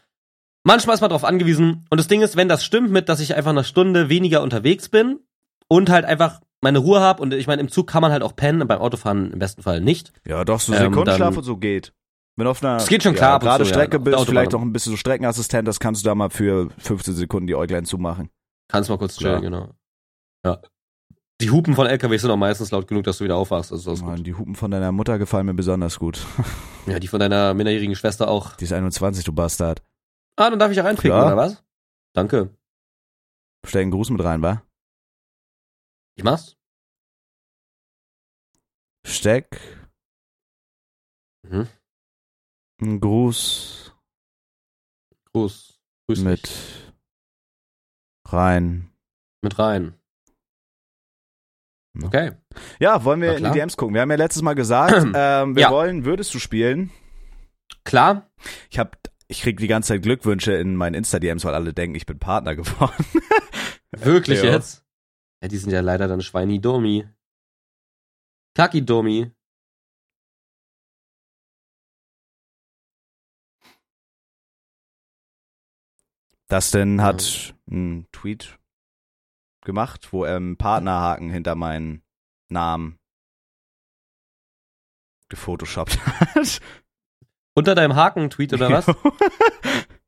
[0.70, 1.84] manchmal ist man darauf angewiesen.
[1.90, 4.88] Und das Ding ist, wenn das stimmt mit, dass ich einfach eine Stunde weniger unterwegs
[4.88, 5.18] bin
[5.66, 8.36] und halt einfach meine Ruhe habe und ich meine, im Zug kann man halt auch
[8.36, 10.12] pennen, beim Autofahren im besten Fall nicht.
[10.24, 11.92] Ja, doch, so Ähm, Sekundenschlaf dann- und so geht.
[12.36, 14.52] Wenn du auf einer Es geht schon klar und gerade ja, Strecke der bist, vielleicht
[14.52, 17.84] noch ein bisschen so Streckenassistent, das kannst du da mal für 15 Sekunden die Äuglein
[17.84, 18.30] zumachen.
[18.68, 19.70] Kannst mal kurz chillen, genau.
[20.44, 20.60] Ja.
[21.40, 23.72] Die Hupen von LKWs sind auch meistens laut genug, dass du wieder aufwachst.
[23.72, 24.26] Also Mann, gut.
[24.26, 26.24] die Hupen von deiner Mutter gefallen mir besonders gut.
[26.86, 28.56] Ja, die von deiner minderjährigen Schwester auch.
[28.56, 29.82] Die ist 21, du Bastard.
[30.36, 31.26] Ah, dann darf ich ja reinficken, Klar.
[31.26, 31.62] oder was?
[32.14, 32.56] Danke.
[33.66, 34.62] Stell einen Gruß mit rein, wa?
[36.16, 36.56] Ich mach's.
[39.06, 39.58] Steck
[41.42, 41.68] Mhm.
[42.80, 43.92] einen Gruß
[45.32, 45.80] Gruß.
[46.06, 46.24] Grüß dich.
[46.24, 46.94] mit
[48.28, 48.92] rein.
[49.42, 49.94] Mit rein.
[51.98, 52.06] Ja.
[52.06, 52.32] Okay.
[52.78, 53.50] Ja, wollen wir in die.
[53.50, 53.94] DMs gucken?
[53.94, 55.70] Wir haben ja letztes Mal gesagt, ähm, wir Ja.
[55.70, 56.90] wollen, würdest du spielen?
[57.84, 58.30] Klar.
[58.70, 58.96] Ich hab,
[59.30, 62.56] ich krieg die ganze Zeit Glückwünsche in meinen Insta-DMs, weil alle denken, ich bin Partner
[62.56, 63.04] geworden.
[63.92, 64.50] Wirklich Ja.
[64.52, 64.84] jetzt?
[65.40, 67.08] Ja, die sind ja leider dann Schweini-Domi.
[68.56, 69.30] Kaki-Domi.
[76.48, 78.58] Dustin hat einen Tweet
[79.64, 82.02] gemacht, wo er einen Partnerhaken hinter meinen
[82.48, 82.98] Namen
[85.28, 86.04] gefotoshoppt
[86.34, 86.60] hat.
[87.60, 88.86] Unter deinem Haken-Tweet oder was?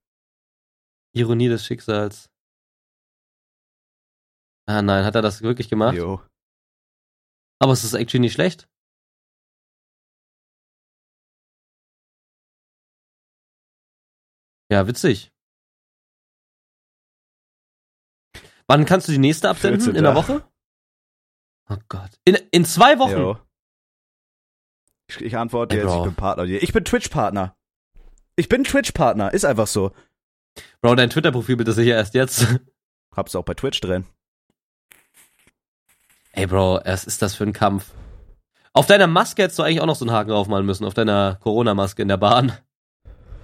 [1.14, 2.30] Ironie des Schicksals.
[4.66, 5.94] Ah nein, hat er das wirklich gemacht?
[5.94, 6.22] Jo.
[7.58, 8.70] Aber es ist actually nicht schlecht.
[14.70, 15.30] Ja, witzig.
[18.66, 19.82] Wann kannst du die nächste absenden?
[19.82, 19.96] 14.
[19.96, 20.50] In der Woche?
[21.68, 22.18] Oh Gott.
[22.24, 23.12] In, in zwei Wochen?
[23.12, 23.46] Jo.
[25.16, 26.04] Ich, ich antworte jetzt, ich Bro.
[26.04, 26.44] bin Partner.
[26.44, 27.54] Ich bin Twitch-Partner.
[28.36, 29.92] Ich bin Twitch-Partner, ist einfach so.
[30.80, 32.46] Bro, dein Twitter-Profilbild ist sicher erst jetzt.
[33.16, 34.06] Hab's auch bei Twitch drin.
[36.32, 37.90] Ey, Bro, was ist das für ein Kampf?
[38.72, 41.36] Auf deiner Maske hättest du eigentlich auch noch so einen Haken draufmalen müssen, auf deiner
[41.42, 42.56] Corona-Maske in der Bahn.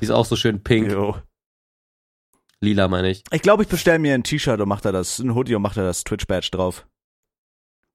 [0.00, 0.90] Die ist auch so schön pink.
[0.90, 1.16] Jo.
[2.60, 3.22] Lila, meine ich.
[3.30, 5.74] Ich glaube, ich bestelle mir ein T-Shirt und mach da das, ein Hoodie und mach
[5.74, 6.86] da das Twitch-Badge drauf.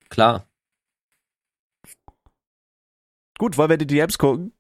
[0.10, 0.46] Klar.
[3.38, 4.54] Gut, wollen wir die DMs gucken?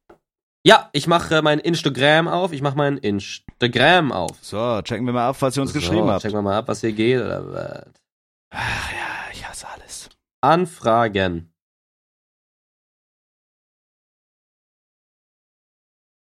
[0.65, 2.53] Ja, ich mache mein Instagram auf.
[2.53, 4.37] Ich mache mein Instagram auf.
[4.43, 6.21] So, checken wir mal ab, was ihr uns so, geschrieben habt.
[6.21, 7.19] Checken wir mal ab, was hier geht.
[7.21, 7.93] Oder was.
[8.51, 10.09] Ach ja, ich hasse alles.
[10.41, 11.49] Anfragen.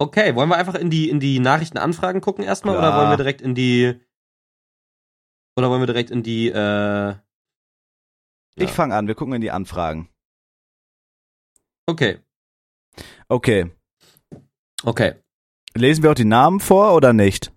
[0.01, 2.89] Okay, wollen wir einfach in die, in die Nachrichtenanfragen gucken erstmal Klar.
[2.91, 4.01] oder wollen wir direkt in die
[5.57, 7.15] oder wollen wir direkt in die äh
[8.55, 8.75] Ich Ja.
[8.75, 10.09] fange an, wir gucken in die Anfragen.
[11.87, 12.21] Okay,
[13.29, 13.71] Okay.
[14.85, 15.15] okay.
[15.75, 17.53] Lesen wir auch die Namen vor oder nicht?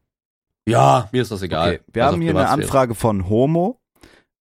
[0.67, 1.75] Ja, mir ist das egal.
[1.75, 1.79] Okay.
[1.91, 2.49] Wir Also haben hier eine.
[2.49, 3.79] Anfrage von Homo.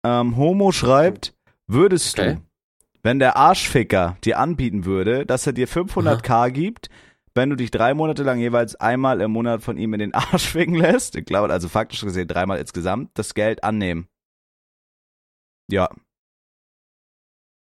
[0.05, 1.35] Ähm, Homo schreibt,
[1.67, 2.35] würdest Okay.
[2.35, 2.43] du,
[3.03, 6.89] wenn der Arschficker dir anbieten würde, dass er dir 500k gibt,
[7.35, 10.49] wenn du dich drei Monate lang jeweils einmal im Monat von ihm in den Arsch
[10.49, 14.09] ficken lässt, ich glaube also faktisch gesehen dreimal insgesamt, das Geld annehmen.
[15.71, 15.89] Ja.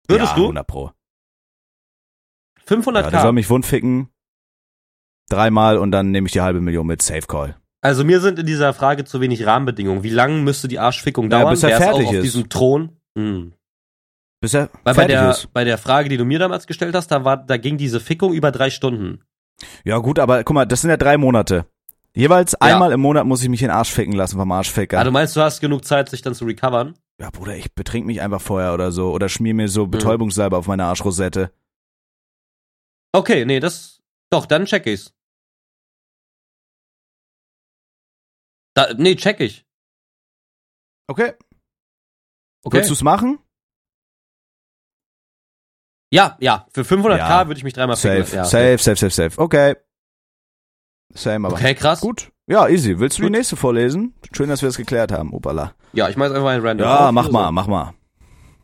[0.08, 0.92] Würdest ja, du 100 pro.
[2.68, 3.01] 500k?
[3.03, 4.09] Ja, der soll mich wundficken.
[5.30, 7.55] Dreimal und dann nehme ich die halbe Million mit Safe Call.
[7.82, 10.03] Also mir sind in dieser Frage zu wenig Rahmenbedingungen.
[10.03, 11.53] Wie lange müsste die Arschfickung Ja, dauern?
[11.53, 12.24] bis er Wer fertig auch auf ist.
[12.24, 12.97] diesem Thron?
[13.18, 13.53] Hm.
[14.41, 15.53] Bis er Weil bei fertig der, ist.
[15.53, 18.34] bei der Frage, die du mir damals gestellt hast, da war, da ging diese Fickung
[18.34, 19.22] über drei Stunden.
[19.86, 21.66] Ja gut, aber guck mal, das sind ja drei Monate.
[22.16, 24.99] Jeweils einmal im Monat muss ich mich in den Arsch ficken lassen vom Arschficker.
[24.99, 26.95] Ah, du meinst, du hast genug Zeit, sich dann zu recovern?
[27.20, 29.11] ja, Bruder, ich betrink mich einfach vorher oder so.
[29.14, 29.68] Oder schmier mir Mhm.
[29.68, 31.51] so Betäubungssalbe auf meine Arschrosette.
[33.14, 34.01] Okay, nee, das.
[34.32, 35.14] Doch, dann check ich's.
[38.76, 39.66] Da, nee, check ich.
[41.07, 41.34] Okay.
[42.64, 42.78] Okay.
[42.78, 43.39] Willst du's machen?
[46.11, 47.47] ja, ja, für 500k Ja.
[47.47, 48.36] würde ich mich dreimal Safe, ficken.
[48.38, 49.41] Ja, safe, safe, safe, safe.
[49.41, 49.76] Okay.
[51.14, 51.55] Same, aber.
[51.57, 52.01] Okay, krass.
[52.01, 52.32] Gut.
[52.47, 52.99] Ja, easy.
[52.99, 53.30] Willst du Gut.
[53.30, 54.14] die nächste vorlesen?
[54.36, 55.34] Schön, dass wir das geklärt haben.
[55.34, 55.76] Opala.
[55.93, 56.88] Ja, ich mach jetzt einfach ein random.
[56.88, 57.51] Ja, mach mal, so.
[57.51, 57.93] mach mal.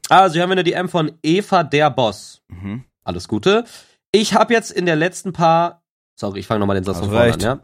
[0.09, 2.41] Also, hier haben wir eine DM von Eva der Boss.
[2.49, 2.83] Mhm.
[3.03, 3.65] Alles Gute.
[4.11, 5.83] Ich habe jetzt in der letzten paar.
[6.15, 7.59] Sorry, ich fange nochmal den Satz von vorne an, ja?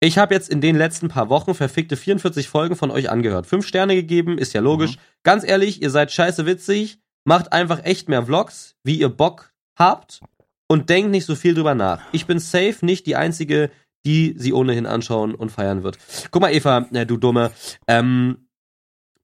[0.00, 3.46] Ich habe jetzt in den letzten paar Wochen verfickte 44 Folgen von euch angehört.
[3.46, 4.96] Fünf Sterne gegeben, ist ja logisch.
[4.96, 5.00] Mhm.
[5.22, 6.98] Ganz ehrlich, ihr seid scheiße witzig.
[7.24, 10.20] Macht einfach echt mehr Vlogs, wie ihr Bock habt.
[10.68, 12.02] Und denkt nicht so viel drüber nach.
[12.12, 13.70] Ich bin safe nicht die Einzige,
[14.04, 15.98] die sie ohnehin anschauen und feiern wird.
[16.30, 17.52] Guck mal, Eva, äh, du Dumme.
[17.88, 18.48] Ähm,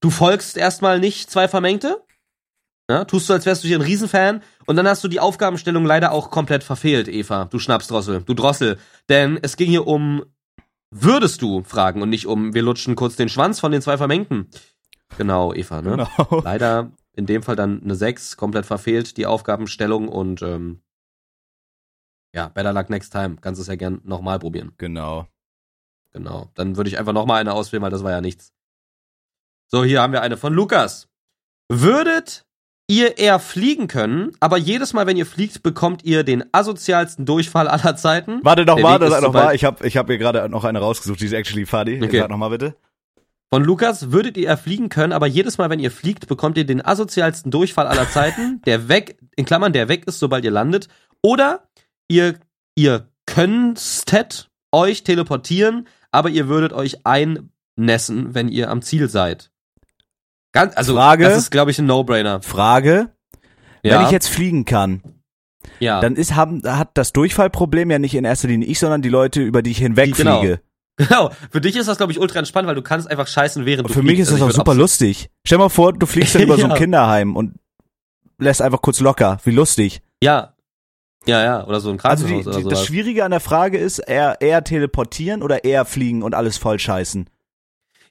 [0.01, 2.03] du folgst erstmal nicht zwei Vermengte.
[2.91, 4.43] Ja, tust du, als wärst du hier ein Riesenfan.
[4.67, 7.47] Und dann hast du die Aufgabenstellung leider auch komplett verfehlt, Eva.
[7.47, 8.79] Du Schnapsdrossel, du Drossel.
[9.09, 10.25] Denn es ging hier um
[10.91, 14.49] würdest du fragen und nicht um wir lutschen kurz den Schwanz von den zwei Vermengten.
[15.17, 15.91] Genau, Eva, ne?
[15.91, 16.41] Genau.
[16.43, 20.83] Leider in dem Fall dann eine 6, komplett verfehlt, die Aufgabenstellung und ähm,
[22.35, 23.37] ja, better luck next time.
[23.41, 24.73] Kannst es ja gern nochmal probieren.
[24.79, 25.27] Genau.
[26.13, 26.51] Genau.
[26.55, 28.53] Dann würde ich einfach nochmal eine auswählen, weil das war ja nichts.
[29.69, 31.09] So, hier haben wir eine von Lukas.
[31.69, 32.47] Würdet
[32.93, 37.67] ihr eher fliegen können, aber jedes Mal, wenn ihr fliegt, bekommt ihr den asozialsten Durchfall
[37.67, 38.41] aller Zeiten?
[38.43, 39.55] Warte doch Der mal, Weg das ist noch mal.
[39.55, 42.03] Ich habe ich hab hier gerade noch eine rausgesucht, die ist actually funny.
[42.05, 42.19] Okay.
[42.19, 42.75] Sag noch mal bitte.
[43.51, 46.67] Von Lukas, würdet ihr eher fliegen können, aber jedes Mal, wenn ihr fliegt, bekommt ihr
[46.67, 50.89] den asozialsten Durchfall aller Zeiten, der weg, in Klammern, der weg ist, sobald ihr landet.
[51.23, 51.69] Oder
[52.09, 52.35] ihr,
[52.75, 59.52] ihr könntet euch teleportieren, aber ihr würdet euch einnässen, wenn ihr am Ziel seid.
[60.53, 61.25] Ganz, also, Frage?
[61.25, 62.43] das ist, glaube ich, ein No-Brainer.
[62.43, 63.09] Frage.
[63.83, 65.03] Ja, Wenn ich jetzt fliegen kann,
[65.81, 66.01] ja.
[66.01, 69.41] dann ist, haben, hat das Durchfallproblem ja nicht in erster Linie ich, sondern die Leute,
[69.43, 70.41] über die ich hinwegfliege.
[70.41, 70.57] genau.
[70.99, 71.31] Genau.
[71.51, 73.89] Für dich ist das, glaube ich, ultra entspannt, weil du kannst einfach scheißen, während Und
[73.91, 74.31] du für mich fliegst.
[74.31, 75.31] ist das Also auch super lustig.
[75.45, 76.77] Stell mal vor, du fliegst dann über so ein Ja.
[76.77, 77.55] Kinderheim und
[78.39, 79.39] lässt einfach kurz locker.
[79.43, 80.03] Wie lustig.
[80.23, 80.53] Ja.
[81.27, 81.67] Ja, ja.
[81.67, 82.79] Oder so ein Also Krankenhaus die, oder die, sowas.
[82.81, 86.79] das Schwierige an der Frage ist, eher, eher teleportieren oder eher fliegen und alles voll
[86.79, 87.29] scheißen.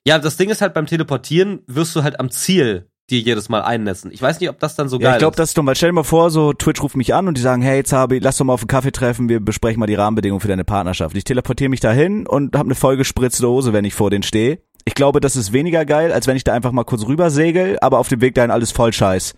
[0.07, 3.61] Ja, das Ding ist halt beim Teleportieren wirst du halt am Ziel dir jedes Mal
[3.61, 4.09] einnässen.
[4.11, 5.39] Ich weiß nicht, ob das dann so Ja, geil ich glaube, ist.
[5.39, 7.41] das ist dumm, weil stell dir mal vor, so Twitch ruft mich an und die
[7.41, 10.39] sagen, hey Zabi, lass doch mal auf einen Kaffee treffen, wir besprechen mal die Rahmenbedingungen
[10.39, 11.15] für deine Partnerschaft.
[11.17, 14.61] Ich teleportiere mich dahin und habe eine vollgespritzte Hose, wenn ich vor denen stehe.
[14.85, 17.77] Ich glaube, das ist weniger geil, als wenn ich da einfach mal kurz rüber segel,
[17.81, 19.35] aber auf dem Weg dahin alles voll scheiß.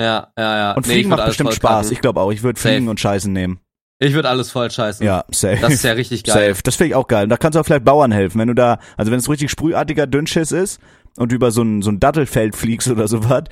[0.00, 0.72] Ja, ja, ja.
[0.72, 1.86] Und Nee, Fliegen ich macht bestimmt Spaß.
[1.86, 1.92] kacken.
[1.92, 2.60] Ich glaube auch, ich würde.
[2.60, 3.60] Fliegen und Scheißen nehmen.
[4.04, 5.04] Ich würde alles voll scheißen.
[5.04, 5.58] Ja, safe.
[5.60, 6.48] Das ist ja richtig geil.
[6.50, 6.62] Safe.
[6.62, 7.24] Das finde ich auch geil.
[7.24, 9.50] Und da kannst du auch vielleicht Bauern helfen, wenn du da, also wenn es richtig
[9.50, 10.80] sprühartiger Dünnschiss ist
[11.16, 13.44] und über so ein, so ein Dattelfeld fliegst oder sowas,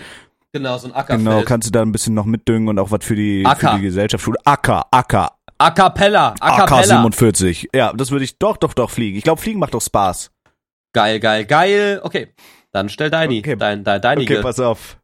[0.55, 1.21] Genau, so ein Ackerfeld.
[1.25, 3.71] genau, kannst du da ein bisschen noch mitdüngen und auch was für die, Acker.
[3.71, 4.37] für die Gesellschaft tun.
[4.45, 6.97] Acker, Acker, A cappella, a Acker cappella.
[7.01, 7.71] 47.
[7.75, 9.17] Ja, das würde ich doch, doch, doch fliegen.
[9.17, 10.31] Ich glaube, Fliegen macht doch Spaß.
[10.93, 12.01] Geil, geil, geil.
[12.03, 12.35] Okay.
[12.71, 13.57] Dann stell deine, Okay.
[13.57, 14.35] dein, dein, deinige.
[14.35, 14.99] Okay, pass auf.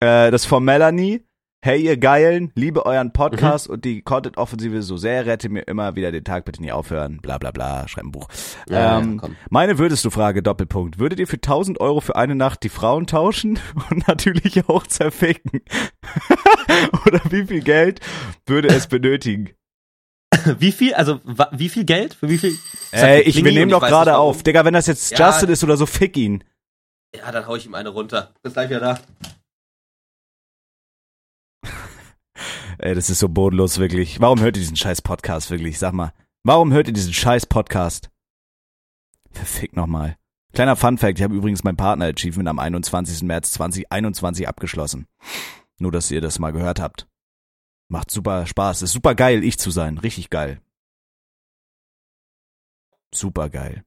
[0.00, 1.22] Äh, das von Melanie.
[1.64, 3.12] Hey, ihr Geilen, liebe euren Mhm.
[3.14, 7.20] Podcast und die Content-Offensive so sehr, rette mir immer wieder den Tag, bitte nie aufhören,
[7.22, 8.28] bla bla bla, schreib ein Buch.
[8.68, 10.98] Ja, ähm, ja, meine würdest du Frage, Doppelpunkt.
[10.98, 13.58] Würdet ihr für 1000 Euro für eine Nacht die Frauen tauschen
[13.90, 15.62] und natürlich auch zerficken?
[17.06, 18.00] Oder wie viel Geld
[18.44, 19.48] würde es benötigen?
[20.58, 21.20] Wie viel, also
[21.52, 22.12] wie viel Geld?
[22.12, 22.54] Für wie viel?
[22.90, 24.42] Ey, ich, wir nehmen doch gerade auf.
[24.42, 25.28] Digga, wenn das jetzt Ja.
[25.30, 26.44] Justin ist oder so, fick ihn.
[27.16, 28.34] Ja, dann hau ich ihm eine runter.
[28.42, 28.98] Bis gleich wieder da.
[32.84, 34.20] Ey, das ist so bodenlos, wirklich.
[34.20, 35.78] Warum hört ihr diesen scheiß Podcast, wirklich?
[35.78, 36.12] Sag mal.
[36.42, 38.10] Warum hört ihr diesen scheiß Podcast?
[39.30, 40.18] Verfick nochmal.
[40.52, 43.22] Kleiner Funfact, ich habe übrigens mein Partner-Achievement am 21.
[43.22, 45.06] März 2021 abgeschlossen.
[45.78, 47.08] Nur, dass ihr das mal gehört habt.
[47.88, 48.82] Macht super Spaß.
[48.82, 49.96] Ist super geil, ich zu sein.
[49.96, 50.60] Richtig geil.
[53.14, 53.82] Super geil.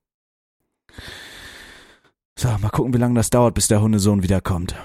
[2.35, 4.75] So, mal gucken, wie lange das dauert, bis der Hundesohn wiederkommt.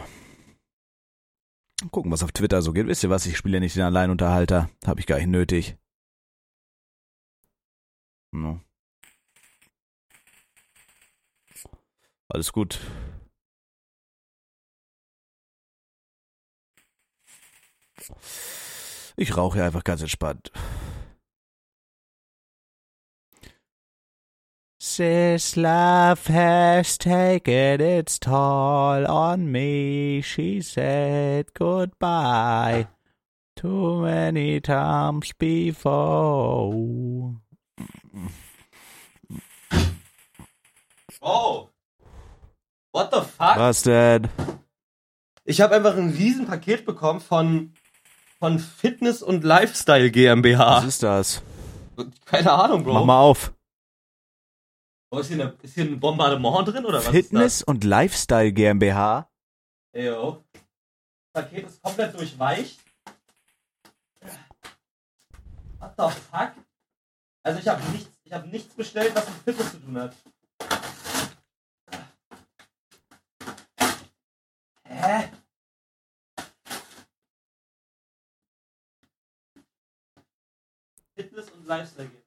[1.91, 2.87] Gucken, was auf Twitter so geht.
[2.87, 3.27] Wisst ihr was?
[3.27, 4.71] Ich spiele ja nicht den Alleinunterhalter.
[4.87, 5.77] Hab ich gar nicht nötig.
[8.33, 8.61] No.
[12.29, 12.81] Alles gut.
[19.17, 20.51] Ich rauche ja einfach ganz entspannt.
[24.97, 30.21] This love has taken its toll on me.
[30.21, 32.89] She said goodbye
[33.57, 36.75] too many times before.
[41.23, 41.69] Oh.
[42.93, 43.57] What the fuck?
[43.57, 44.29] Was denn?
[45.45, 47.73] Ich habe einfach ein Riesenpaket bekommen von,
[48.39, 50.85] von Fitness und Lifestyle Was GmbH.
[50.85, 51.43] ist das?
[52.27, 52.95] Keine Ahnung, Bro.
[52.95, 53.53] Mach mal auf.
[55.15, 57.09] Oh, ist, hier eine, ist hier ein Bombardement drin oder was?
[57.09, 59.31] Fitness und Lifestyle GmbH.
[59.93, 60.39] Ist das?
[61.35, 62.81] Paket ist komplett durchweicht.
[65.79, 66.53] What the fuck?
[67.43, 70.17] Also ich habe nichts, ich habe nichts bestellt, was mit Fitness zu tun hat.
[74.85, 75.29] Hä?
[81.15, 82.23] Fitness und Lifestyle gehen.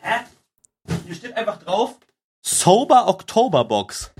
[0.00, 0.24] Hä?
[1.04, 1.98] Hier steht einfach drauf
[2.46, 4.12] Sober Oktober Box.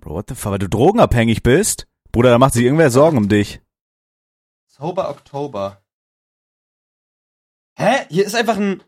[0.00, 0.52] Bro, what the fuck?
[0.52, 1.86] Weil du drogenabhängig bist?
[2.10, 3.60] Bruder, da macht sich irgendwer Sorgen um dich.
[4.66, 5.80] Sober Oktober.
[7.76, 8.06] Hä?
[8.10, 8.82] Hier ist einfach ein,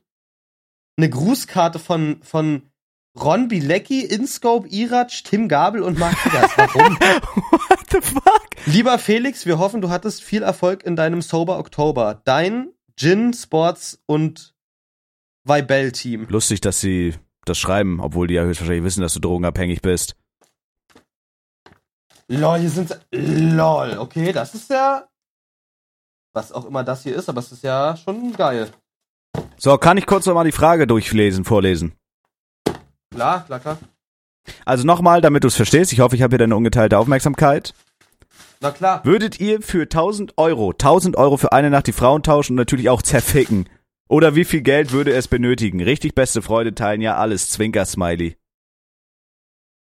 [0.97, 2.68] eine Grußkarte von, von
[3.16, 6.51] Ron Bilecki, Inscope, Iratsch, Tim Gabel und Mark Diggers.
[6.57, 6.99] Warum?
[6.99, 8.49] what the fuck?
[8.66, 12.20] Lieber Felix, wir hoffen, du hattest viel Erfolg in deinem Sober Oktober.
[12.24, 14.55] Dein Gin, Sports und
[15.45, 16.26] Vibel-Team.
[16.28, 17.14] Lustig, dass sie
[17.45, 20.16] das schreiben, obwohl die ja höchstwahrscheinlich wissen, dass du drogenabhängig bist.
[22.28, 23.01] Lol, hier sind.
[23.11, 25.07] Lol, okay, das ist ja.
[26.32, 28.70] Was auch immer das hier ist, aber es ist ja schon geil.
[29.57, 31.93] So, kann ich kurz nochmal die Frage durchlesen, vorlesen?
[33.12, 33.78] Klar, klar, klar.
[34.64, 37.74] Also nochmal, damit du es verstehst, ich hoffe, ich habe hier deine ungeteilte Aufmerksamkeit.
[38.61, 39.05] Na klar.
[39.05, 42.91] Würdet ihr für 1000 Euro, 1000 Euro für eine Nacht die Frauen tauschen und natürlich
[42.91, 43.68] auch zerficken?
[44.11, 45.80] Oder wie viel Geld würde es benötigen?
[45.80, 48.36] Richtig beste Freude teilen ja alles, Zwinker-Smiley.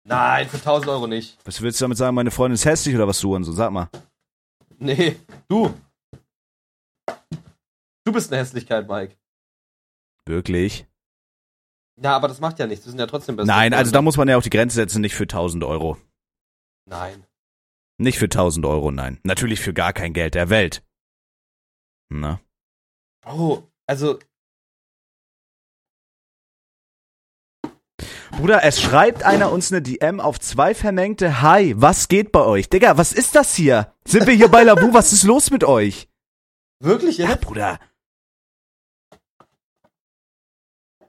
[0.05, 1.39] Nein, für 1000 Euro nicht.
[1.45, 3.53] Was willst du damit sagen, meine Freundin ist hässlich oder was du und so?
[3.53, 3.89] Sag mal.
[4.79, 5.15] Nee,
[5.47, 5.73] du.
[8.05, 9.15] Du bist eine Hässlichkeit, Mike.
[10.27, 10.89] Wirklich?
[12.03, 12.87] Ja, aber das macht ja nichts.
[12.87, 13.47] Wir sind ja trotzdem besser.
[13.47, 15.99] Nein, also da muss man ja auch die Grenze setzen, nicht für 1000 Euro.
[16.87, 17.25] Nein.
[17.99, 19.21] Nicht für 1000 Euro, nein.
[19.23, 20.83] Natürlich für gar kein Geld der Welt.
[22.09, 22.41] Na?
[23.25, 24.21] Oh, also.
[28.31, 32.69] Bruder, es schreibt einer uns eine DM auf zwei vermengte Hi, was geht bei euch?
[32.71, 33.93] Digga, was ist das hier?
[34.07, 34.95] Sind wir hier bei Labu?
[34.95, 36.09] Was ist los mit euch?
[36.79, 37.35] Wirklich, Ja, ja?
[37.35, 37.81] Bruder.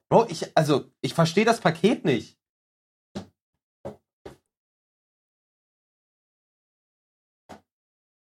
[0.09, 2.37] Bro, ich, also, ich verstehe das Paket nicht.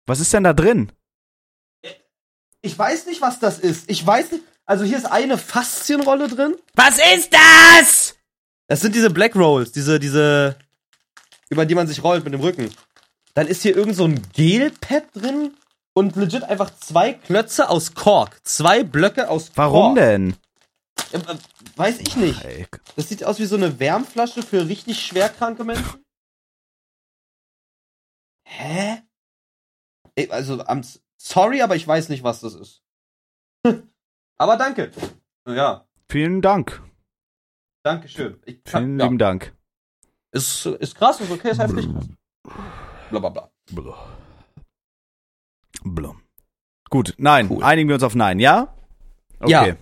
[0.07, 0.93] Was ist denn da drin?
[2.63, 3.91] Ich weiß nicht, was das ist.
[3.91, 4.45] Ich weiß nicht.
[4.65, 6.57] Also, hier ist eine Faszienrolle drin.
[6.75, 8.15] Was ist das?
[8.69, 10.57] Das sind diese Black Rolls, diese, diese,
[11.51, 12.71] über die man sich rollt mit dem Rücken.
[13.35, 15.55] Dann ist hier irgend so ein Gelpad drin
[15.95, 18.39] und legit einfach zwei Klötze aus Kork.
[18.45, 19.57] Zwei Blöcke aus Kork.
[19.57, 20.37] Warum denn?
[21.13, 21.37] Äh, äh,
[21.77, 22.41] weiß ich nicht.
[22.97, 26.05] Das sieht aus wie so eine Wärmflasche für richtig schwerkranke Menschen.
[28.45, 29.03] Hä?
[30.15, 30.83] Ey, also, am
[31.23, 32.83] sorry, aber ich weiß nicht, was das ist.
[34.39, 34.91] aber danke.
[35.47, 35.87] Ja.
[36.09, 36.83] Vielen Dank.
[37.85, 38.41] Dankeschön.
[38.45, 39.07] Ich, Vielen ja.
[39.07, 39.57] lieben Dank.
[40.33, 41.89] Ist, ist krass, ist okay, ist heftig.
[43.11, 43.51] Blablabla.
[43.71, 44.19] Blah.
[45.85, 46.17] Blah.
[46.91, 47.49] Gut, nein.
[47.51, 47.63] Cool.
[47.63, 48.75] Einigen wir uns auf Nein, ja?
[49.47, 49.63] Ja.
[49.63, 49.77] Okay.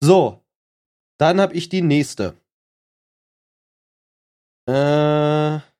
[0.00, 0.44] So,
[1.18, 2.36] dann habe ich die nächste.
[4.66, 5.73] Äh.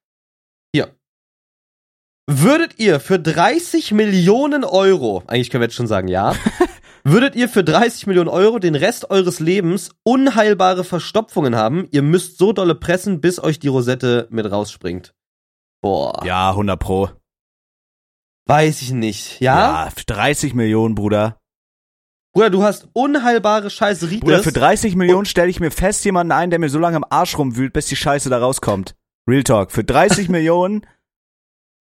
[2.26, 6.34] Würdet ihr für 30 Millionen Euro, eigentlich können wir jetzt schon sagen ja,
[7.04, 11.86] würdet ihr für 30 Millionen Euro den Rest eures Lebens unheilbare Verstopfungen haben?
[11.90, 15.14] Ihr müsst so dolle pressen, bis euch die Rosette mit rausspringt.
[15.82, 17.10] Boah, Ja, 100 pro.
[18.46, 19.40] weiß ich nicht.
[19.40, 19.84] Ja?
[19.84, 21.38] Ja, für 30 Millionen, Bruder.
[22.34, 26.48] Bruder, du hast unheilbare Scheiße Bruder, für 30 Millionen stelle ich mir fest jemanden ein,
[26.50, 28.94] der mir so lange im Arsch rumwühlt, bis die Scheiße da rauskommt.
[29.28, 29.70] Real Talk.
[29.72, 30.84] Für 30 Millionen,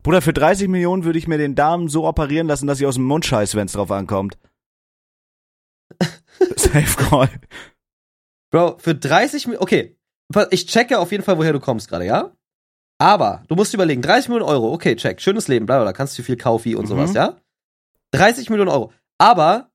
[0.02, 2.96] Bruder, für 30 Millionen würde ich mir den Darm so operieren lassen, dass ich aus
[2.96, 4.36] dem Mund scheiße, wenn es drauf ankommt.
[6.56, 7.28] Safe Call.
[8.50, 9.96] Bro, für 30 Millionen, okay,
[10.50, 12.32] ich checke auf jeden Fall, woher du kommst gerade, ja?
[12.98, 16.18] Aber du musst überlegen, 30 Millionen Euro, okay, check, schönes Leben, bla, bla, da kannst
[16.18, 16.88] du viel kaufen und Mhm.
[16.88, 17.36] sowas, ja?
[18.12, 18.92] 30 Millionen Euro.
[19.18, 19.70] Aber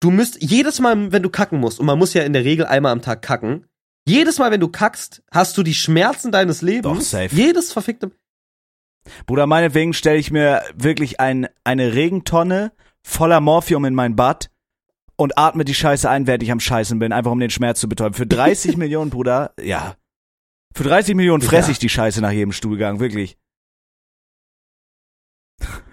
[0.00, 2.66] du müsst jedes Mal, wenn du kacken musst, und man muss ja in der Regel
[2.66, 3.66] einmal am Tag kacken,
[4.06, 6.82] jedes Mal, wenn du kackst, hast du die Schmerzen deines Lebens.
[6.98, 7.34] Doch, safe.
[7.34, 8.10] Jedes verfickte.
[9.26, 14.50] Bruder, meinetwegen stelle ich mir wirklich ein, eine Regentonne voller Morphium in mein Bad
[15.16, 17.88] und atme die Scheiße ein, während ich am Scheißen bin, einfach um den Schmerz zu
[17.88, 18.14] betäuben.
[18.14, 19.96] Für 30 Millionen, Bruder, ja.
[20.74, 21.72] Für 30 Millionen fresse Ja.
[21.72, 23.36] ich die Scheiße nach jedem Stuhlgang, wirklich.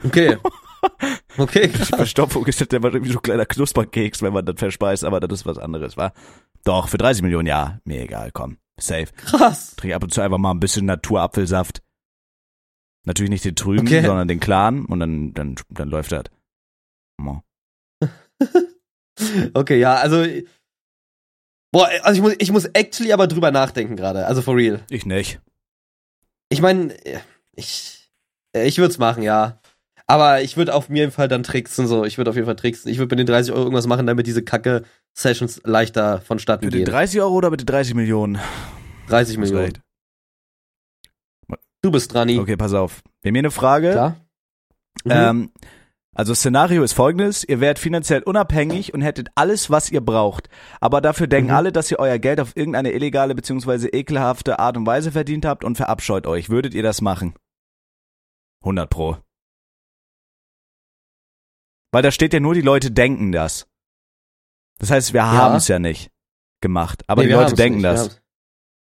[0.04, 0.38] Okay.
[1.38, 5.40] Okay, Verstopfung ist immer wie so ein kleiner Knusperkeks, wenn man das verspeist, aber das
[5.40, 6.14] ist was anderes, wa?
[6.64, 7.80] Doch, für 30 Millionen, ja.
[7.84, 8.58] Mir egal, komm.
[8.80, 9.08] Safe.
[9.26, 9.76] krass.
[9.76, 11.82] Trinke ab und zu einfach mal ein bisschen Naturapfelsaft.
[13.06, 14.04] Natürlich nicht den trüben, Okay.
[14.04, 16.26] sondern den klaren und dann, dann, dann läuft das.
[19.54, 20.26] Okay, ja, also.
[21.72, 24.82] Boah, also ich muss, ich muss actually aber drüber nachdenken gerade, also for real.
[24.90, 25.40] Ich nicht.
[26.50, 26.96] Ich meine,
[27.54, 28.12] ich,
[28.54, 29.60] ich würde es machen, ja.
[30.08, 32.06] Aber ich würde auf jeden Fall dann tricksen, so.
[32.06, 32.92] Ich würde auf jeden Fall tricksen.
[32.92, 36.84] Ich würde mit den 30 Euro irgendwas machen, damit diese Kacke-Sessions leichter vonstatten Mit den
[36.84, 36.92] gehen.
[36.92, 38.40] 30 Euro oder mit den 30 Millionen?
[39.08, 39.74] 30 Hast Millionen.
[41.86, 43.04] Du bist dran, Okay, pass auf.
[43.22, 43.92] Wir haben hier eine Frage.
[43.92, 44.16] Klar?
[45.04, 45.12] Mhm.
[45.12, 45.52] Ähm,
[46.16, 50.50] also Szenario ist folgendes, ihr werdet finanziell unabhängig und hättet alles, was ihr braucht.
[50.82, 51.58] Aber dafür denken Mhm.
[51.58, 53.90] alle, dass ihr euer Geld auf irgendeine illegale bzw.
[53.90, 56.50] ekelhafte Art und Weise verdient habt und verabscheut euch.
[56.50, 57.36] Würdet ihr das machen?
[58.64, 59.18] 100 pro.
[61.92, 63.68] Weil da steht ja nur, die Leute denken das.
[64.80, 66.10] Das heißt, wir haben es ja nicht
[66.62, 67.04] gemacht.
[67.08, 68.22] Aber Nee, die Leute denken nicht, das.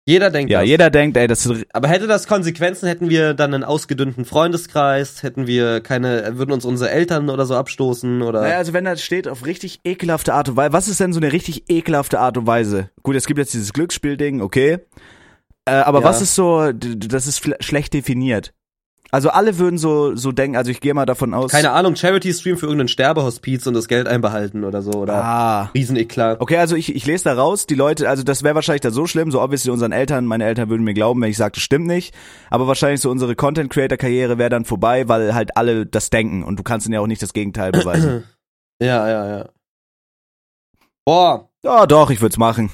[0.05, 0.69] Jeder denkt Ja, das.
[0.69, 5.23] jeder denkt, ey, das ist Aber hätte das Konsequenzen, hätten wir dann einen ausgedünnten Freundeskreis,
[5.23, 8.41] hätten wir keine, würden uns unsere Eltern oder so abstoßen oder.
[8.43, 11.21] Naja, also wenn da steht auf richtig ekelhafte Art und Weise, was ist denn so
[11.21, 12.91] eine richtig ekelhafte Art und Weise?
[13.05, 14.79] Gut, es gibt jetzt dieses Glücksspielding, okay.
[15.67, 16.05] Äh, aber Ja.
[16.07, 18.53] was ist so, das ist schlecht definiert.
[19.15, 21.51] Also alle würden so, so denken, also ich gehe mal davon aus.
[21.51, 25.63] keine Ahnung, Charity-Stream für irgendeinen Sterbehospiz und das Geld einbehalten oder so, oder Ah.
[25.75, 26.41] Rieseneklat.
[26.41, 29.07] Okay, also ich, ich lese da raus, die Leute, also das wäre wahrscheinlich dann so
[29.07, 31.87] schlimm, so obviously unseren Eltern, meine Eltern würden mir glauben, wenn ich sage, das stimmt
[31.89, 32.15] nicht,
[32.49, 36.63] aber wahrscheinlich so unsere Content-Creator-Karriere wäre dann vorbei, weil halt alle das denken und du
[36.63, 38.25] kannst ihnen ja auch nicht das Gegenteil beweisen.
[38.83, 39.49] Ja, ja, ja.
[41.05, 41.51] Boah.
[41.63, 42.71] ja, doch, ich würde es machen.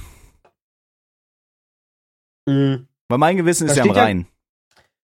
[2.47, 2.87] Mhm.
[3.09, 4.25] Weil mein Gewissen Da ist ja am Rhein.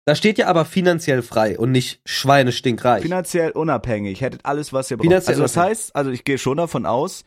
[0.04, 3.02] Da steht ja aber finanziell frei und nicht schweinestinkreich.
[3.02, 5.04] Finanziell unabhängig, hättet alles, was ihr braucht.
[5.06, 5.78] Finanziell Also das unabhängig.
[5.78, 7.24] heißt, also ich gehe schon davon aus,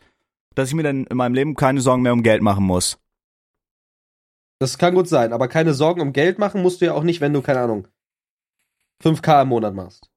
[0.54, 2.98] dass ich mir dann in meinem Leben keine Sorgen mehr um Geld machen muss.
[4.58, 7.20] Das kann gut sein, aber keine Sorgen um Geld machen musst du ja auch nicht,
[7.20, 7.88] wenn du, keine Ahnung,
[9.02, 10.10] 5k im Monat machst.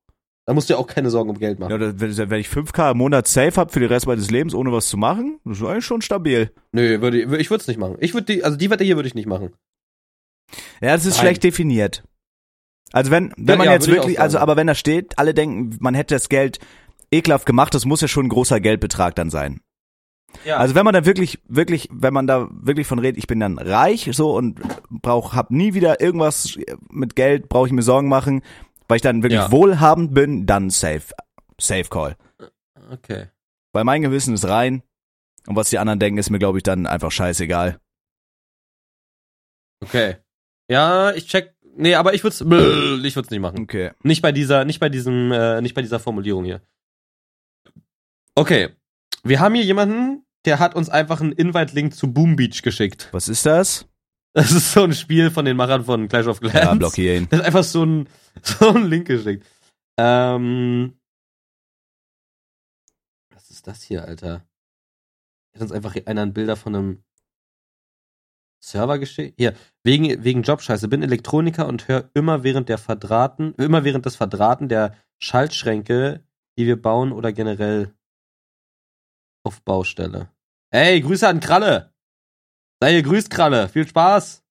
[0.45, 1.71] Da musst du ja auch keine Sorgen um Geld machen.
[1.71, 4.87] Ja, wenn, ich 5k im Monat safe hab für den Rest meines Lebens, ohne was
[4.87, 6.51] zu machen, das ist eigentlich schon stabil.
[6.71, 7.97] Nö, würde, ich- ich würde es nicht machen.
[7.99, 9.53] Ich würde die, also die Wette hier würde ich nicht machen.
[10.81, 11.21] Ja, das ist Nein.
[11.25, 12.03] schlecht definiert.
[12.91, 15.77] Also wenn, wenn Ja, man ja, jetzt wirklich, also aber wenn da steht, alle denken,
[15.79, 16.59] man hätte das Geld
[17.11, 19.61] ekelhaft gemacht, das muss ja schon ein großer Geldbetrag dann sein.
[20.45, 20.57] Ja.
[20.57, 23.57] Also wenn man da wirklich, wirklich, wenn man da wirklich von redet, ich bin dann
[23.57, 24.59] reich so und
[24.89, 26.57] brauch, hab nie wieder irgendwas
[26.89, 28.43] mit Geld, brauche ich mir Sorgen machen,
[28.87, 29.51] weil ich dann wirklich Ja.
[29.51, 31.13] wohlhabend bin, dann safe,
[31.59, 32.15] safe call.
[32.91, 33.27] okay.
[33.73, 34.81] Weil mein Gewissen ist rein
[35.47, 37.79] und was die anderen denken, ist mir glaube ich dann einfach scheißegal.
[39.83, 40.17] Okay.
[40.69, 41.55] Ja, ich check.
[41.75, 43.61] Nee, aber ich würde es ich würde nicht machen.
[43.61, 43.91] Okay.
[44.03, 46.61] Nicht bei dieser, nicht bei diesem, äh, nicht bei dieser Formulierung hier.
[48.35, 48.69] Okay.
[49.23, 53.09] Wir haben hier jemanden, der hat uns einfach einen Invite-Link zu Boom Beach geschickt.
[53.11, 53.85] Was ist das?
[54.33, 56.55] Das ist so ein Spiel von den Machern von Clash of Clans.
[56.55, 57.29] Ja, blockier ihn.
[57.29, 58.07] Der hat einfach so ein
[58.43, 59.45] so einen Link geschickt.
[59.97, 60.93] Ähm.
[63.33, 64.45] Was ist das hier, Alter?
[65.53, 67.03] Hat uns einfach einer ein Bilder von einem
[68.61, 69.35] Server geschickt.
[69.37, 70.87] Hier, wegen, wegen Jobscheiße.
[70.87, 76.23] Bin Elektroniker und höre immer während der Verdrahten, immer während des Verdrahten der Schaltschränke,
[76.57, 77.93] die wir bauen oder generell
[79.43, 80.29] auf Baustelle.
[80.71, 81.93] Ey, Grüße an Kralle!
[82.81, 83.67] Sei gegrüßt, Kralle.
[83.67, 84.43] Viel Spaß!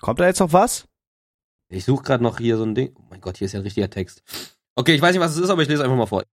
[0.00, 0.88] Kommt da jetzt noch was?
[1.68, 2.94] Ich suche gerade noch hier so ein Ding.
[2.98, 4.22] Oh mein Gott, hier ist ja ein richtiger Text.
[4.74, 6.24] Okay, ich weiß nicht, was es ist, aber ich lese einfach mal vor.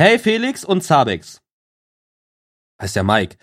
[0.00, 1.40] Hey Felix und Zabex.
[2.80, 3.36] Heißt ja Mike.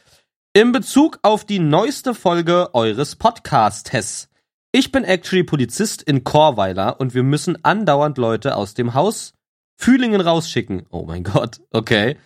[0.52, 4.30] In Bezug auf die neueste Folge eures Podcastes.
[4.72, 9.34] Ich bin actually Polizist in Chorweiler und wir müssen andauernd Leute aus dem Haus
[9.78, 10.86] Fühlingen rausschicken.
[10.89, 12.18] Oh mein Gott, okay.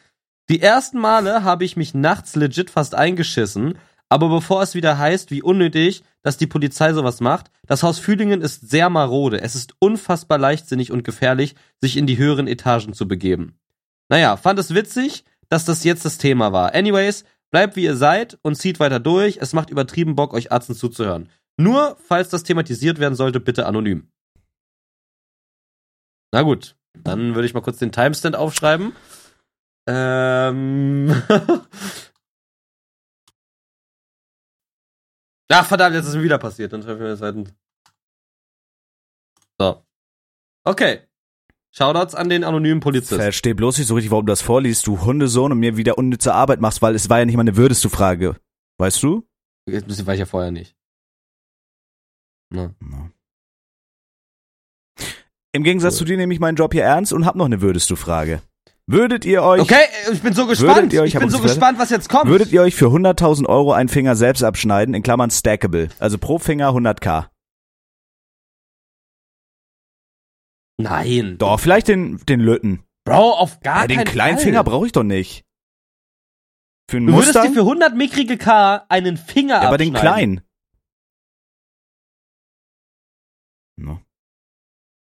[0.49, 3.77] Die ersten Male habe ich mich nachts legit fast eingeschissen,
[4.09, 8.41] aber bevor es wieder heißt, wie unnötig, dass die Polizei sowas macht, das Haus Fühlingen
[8.41, 9.41] ist sehr marode.
[9.41, 13.59] Es ist unfassbar leichtsinnig und gefährlich, sich in die höheren Etagen zu begeben.
[14.09, 16.73] Naja, fand es witzig, dass das jetzt das Thema war.
[16.73, 19.37] Anyways, bleibt wie ihr seid und zieht weiter durch.
[19.37, 21.29] Es macht übertrieben Bock, euch Arzten zuzuhören.
[21.57, 24.09] Nur, falls das thematisiert werden sollte, bitte anonym.
[26.33, 28.95] Na gut, dann würde ich mal kurz den Timestamp aufschreiben.
[29.87, 31.21] Ähm.
[35.51, 36.73] Ach, verdammt, jetzt ist es wieder passiert.
[36.73, 37.53] Dann treffen wir jetzt halt.
[39.59, 39.85] So.
[40.65, 41.07] Okay.
[41.75, 43.15] Shoutouts an den anonymen Polizisten.
[43.15, 46.33] Versteh bloß nicht so richtig, warum du das vorliest, du Hundesohn, und mir wieder unnütze
[46.33, 48.35] Arbeit machst, weil es war ja nicht mal eine würdest du Frage.
[48.77, 49.27] Weißt du?
[49.67, 50.75] Jetzt bisschen war ich ja vorher nicht.
[52.51, 52.75] Na.
[52.79, 53.09] Na.
[55.51, 55.99] Im Gegensatz cool.
[55.99, 58.41] zu dir nehme ich meinen Job hier ernst und hab noch eine würdest du Frage.
[58.85, 59.61] Würdet ihr euch.
[59.61, 60.93] Okay, ich bin so gespannt.
[60.93, 62.27] Euch, ich bin so gespannt, was jetzt kommt.
[62.27, 65.89] Würdet ihr euch für 100.000 Euro einen Finger selbst abschneiden, in Klammern stackable?
[65.99, 67.32] Also pro Finger 100k.
[70.77, 71.37] Nein.
[71.37, 72.83] Doch, vielleicht den, den Lütten.
[73.05, 74.45] Bro, auf gar ja, den keinen kleinen Fall.
[74.45, 75.43] Finger brauche ich doch nicht.
[76.89, 80.41] Für einen du würdest dir für 100 mickrige K einen Finger ja, aber den kleinen.
[83.77, 83.99] No.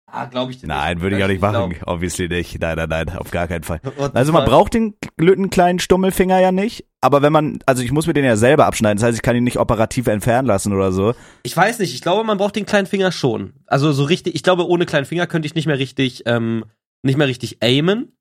[0.10, 1.72] Ah, glaube ich dir Nein, würde ich auch nicht machen.
[1.72, 1.88] Glaub.
[1.88, 2.60] Obviously nicht.
[2.60, 3.82] Nein, nein, nein, auf gar keinen Fall.
[4.14, 8.08] Also man braucht den glütten kleinen Stummelfinger ja nicht, aber wenn man, also ich muss
[8.08, 10.92] mir den ja selber abschneiden, das heißt, ich kann ihn nicht operativ entfernen lassen oder
[10.94, 11.14] so.
[11.44, 13.54] Ich weiß nicht, ich glaube, man braucht den kleinen Finger schon.
[13.68, 16.64] Also so richtig, ich glaube, ohne kleinen Finger könnte ich nicht mehr richtig, ähm,
[17.02, 18.16] nicht mehr richtig aimen.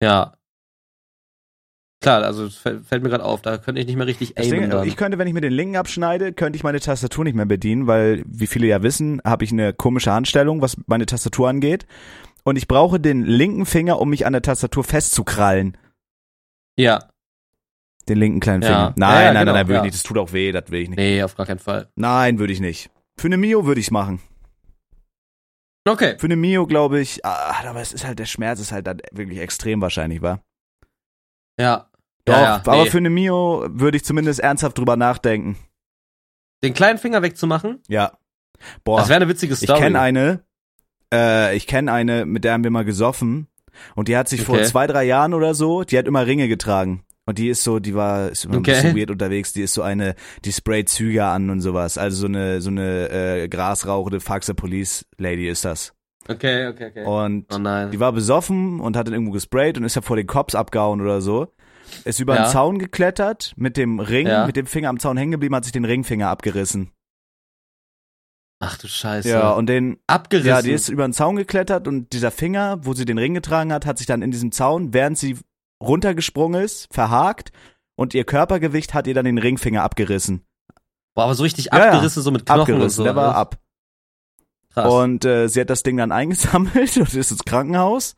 [0.00, 0.36] Ja,
[2.02, 4.70] Klar, also fällt mir gerade auf, da könnte ich nicht mehr richtig aimen.
[4.70, 7.46] Denke, ich könnte, wenn ich mir den linken abschneide, könnte ich meine Tastatur nicht mehr
[7.46, 11.86] bedienen, weil, wie viele ja wissen, habe ich eine komische Handstellung, was meine Tastatur angeht.
[12.44, 15.76] Und ich brauche den linken Finger, um mich an der Tastatur festzukrallen.
[16.76, 17.08] Ja.
[18.08, 18.74] Den linken kleinen Finger.
[18.74, 18.94] Ja.
[18.96, 19.94] Nein, ja, ja, nein, genau, nein, nein, würde ich nicht.
[19.94, 20.98] Das tut auch weh, das will ich nicht.
[20.98, 21.90] Nee, auf gar keinen Fall.
[21.96, 22.90] Nein, würde ich nicht.
[23.18, 24.20] Für eine Mio würde ich es machen.
[25.88, 26.16] Okay.
[26.18, 29.00] Für eine Mio glaube ich, ah, aber es ist halt, der Schmerz ist halt dann
[29.12, 30.40] wirklich extrem wahrscheinlich, wa?
[31.58, 31.90] Ja.
[32.24, 32.90] Doch, aber nee.
[32.90, 35.56] für eine Mio würde ich zumindest ernsthaft drüber nachdenken.
[36.64, 37.82] Den kleinen Finger wegzumachen?
[37.88, 38.18] Ja.
[38.82, 38.98] Boah.
[38.98, 39.78] Das wäre eine witzige Story.
[39.78, 40.44] Ich kenne eine,
[41.14, 43.46] äh, ich kenne eine, mit der haben wir mal gesoffen.
[43.94, 44.46] Und die hat sich Okay.
[44.58, 47.02] vor zwei, drei Jahren oder so, die hat immer Ringe getragen.
[47.28, 48.72] Und die ist so, die war, ist immer ein Okay.
[48.72, 49.52] bisschen weird unterwegs.
[49.52, 50.14] Die ist so eine,
[50.44, 51.98] die sprayt Züge an und sowas.
[51.98, 55.92] Also so eine, so eine äh, grasrauchende Faxe Police Lady ist das.
[56.28, 57.04] Okay, okay, okay.
[57.04, 57.90] Und oh nein.
[57.90, 61.00] die war besoffen und hat dann irgendwo gesprayt und ist ja vor den Cops abgehauen
[61.00, 61.48] oder so.
[62.04, 62.44] Ist über Ja.
[62.44, 64.44] den Zaun geklettert mit dem Ring, Ja.
[64.46, 66.90] mit dem Finger am Zaun hängen geblieben, hat sich den Ringfinger abgerissen.
[68.58, 69.28] Ach du Scheiße.
[69.28, 70.48] Ja, und den, Abgerissen.
[70.48, 73.72] ja, die ist über den Zaun geklettert und dieser Finger, wo sie den Ring getragen
[73.72, 75.36] hat, hat sich dann in diesem Zaun, während sie
[75.82, 77.52] runtergesprungen ist, verhakt
[77.96, 80.42] und ihr Körpergewicht hat ihr dann den Ringfinger abgerissen.
[81.14, 81.84] Boah, aber so richtig Ja, ja.
[81.92, 83.04] abgerissen, so mit Knochen abgerissen, und so.
[83.04, 83.58] der war ab.
[84.72, 84.92] Krass.
[84.92, 88.16] Und äh, sie hat das Ding dann eingesammelt und ist ins Krankenhaus.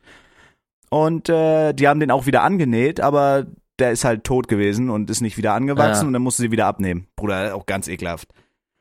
[0.89, 3.45] Und äh, die haben den auch wieder angenäht, aber
[3.77, 6.07] der ist halt tot gewesen und ist nicht wieder angewachsen Ja.
[6.07, 7.07] und dann musste sie wieder abnehmen.
[7.15, 8.29] Bruder, auch ganz ekelhaft.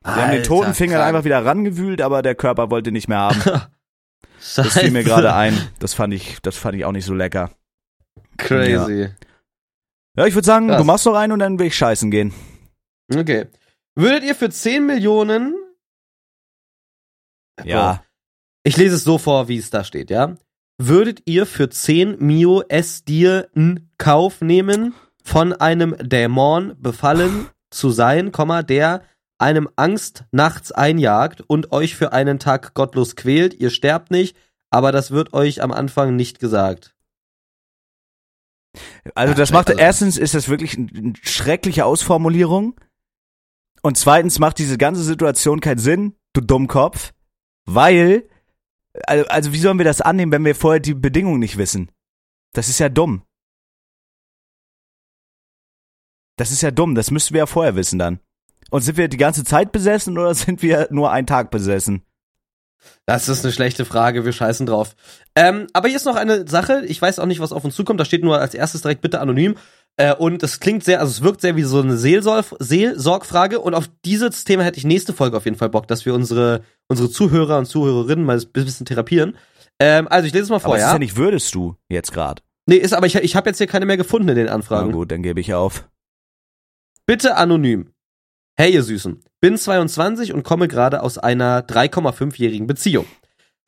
[0.05, 3.19] Sie haben den Alter, toten Finger einfach wieder rangewühlt, aber der Körper wollte nicht mehr
[3.19, 3.43] haben.
[4.55, 5.57] Das fiel mir gerade ein.
[5.81, 7.51] Das fand ich, das fand ich auch nicht so lecker.
[8.37, 9.11] Crazy.
[10.17, 10.79] Ja, ich würde sagen, Krass.
[10.79, 12.33] du machst noch einen und dann will ich scheißen gehen.
[13.13, 13.47] Okay.
[13.97, 15.55] Würdet ihr für 10 Millionen.
[17.65, 18.05] Ja.
[18.63, 20.37] Ich lese es so vor, wie es da steht, ja?
[20.81, 24.95] Würdet ihr für 10 Mio es dir in Kauf nehmen,
[25.25, 28.31] von einem Dämon befallen zu sein,
[28.69, 29.03] der
[29.39, 33.55] einem Angst nachts einjagt und euch für einen Tag gottlos quält?
[33.55, 34.37] Ihr sterbt nicht,
[34.71, 36.95] aber das wird euch am Anfang nicht gesagt.
[39.15, 42.79] Also das macht, also- erstens ist das wirklich eine eine schreckliche Ausformulierung.
[43.83, 47.13] Und zweitens macht diese ganze Situation keinen Sinn, du Dummkopf,
[47.65, 48.29] weil
[49.07, 51.93] Also, also wie sollen wir das annehmen, wenn wir vorher die Bedingungen nicht wissen?
[52.53, 53.23] Das ist ja dumm.
[56.37, 58.21] Das ist ja dumm, das müssten wir ja vorher wissen dann.
[58.71, 62.03] Und sind wir die ganze Zeit besessen oder sind wir nur einen Tag besessen?
[63.07, 64.95] Das ist eine schlechte Frage, wir scheißen drauf.
[65.35, 67.99] Ähm, aber hier ist noch eine Sache, ich weiß auch nicht, was auf uns zukommt,
[67.99, 69.57] da steht nur als erstes direkt bitte anonym.
[69.97, 73.75] Äh, und es klingt sehr, also es wirkt sehr wie so eine Seelsorg Seelsorgfrage und
[73.75, 77.11] auf dieses Thema hätte ich nächste Folge auf jeden Fall Bock, dass wir unsere, unsere
[77.11, 79.37] Zuhörer und Zuhörerinnen mal ein bisschen therapieren.
[79.81, 80.87] Ähm, also ich lese es mal vor, Aber ja?
[80.87, 82.43] ist ja nicht würdest du jetzt gerade.
[82.67, 84.93] Nee, ist aber ich, ich habe jetzt hier keine mehr gefunden in den Na Anfragen.
[84.93, 85.89] gut, dann gebe ich auf.
[87.07, 87.91] Bitte anonym.
[88.61, 93.07] Hey ihr Süßen, bin 22 und komme gerade aus einer 3,5-jährigen Beziehung.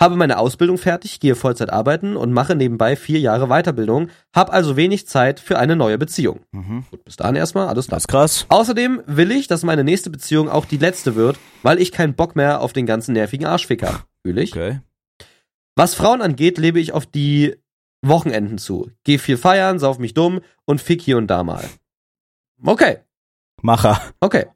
[0.00, 4.74] Habe meine Ausbildung fertig, gehe Vollzeit arbeiten und mache nebenbei vier Jahre Weiterbildung, hab also
[4.74, 6.40] wenig Zeit für eine neue Beziehung.
[6.50, 6.86] Mhm.
[6.90, 7.98] Gut, bis dahin erstmal, alles klar.
[7.98, 8.46] Das ist krass.
[8.48, 12.34] Außerdem will ich, dass meine nächste Beziehung auch die letzte wird, weil ich keinen Bock
[12.34, 14.08] mehr auf den ganzen nervigen Arschfick hab.
[14.26, 14.50] Fühl ich.
[14.56, 14.80] Okay.
[15.76, 17.54] Was Frauen angeht, lebe ich auf die
[18.02, 18.90] Wochenenden zu.
[19.04, 21.64] Geh viel feiern, sauf mich dumm und fick hier und da mal.
[22.64, 22.98] Okay.
[23.62, 24.02] Macher.
[24.18, 24.46] Okay.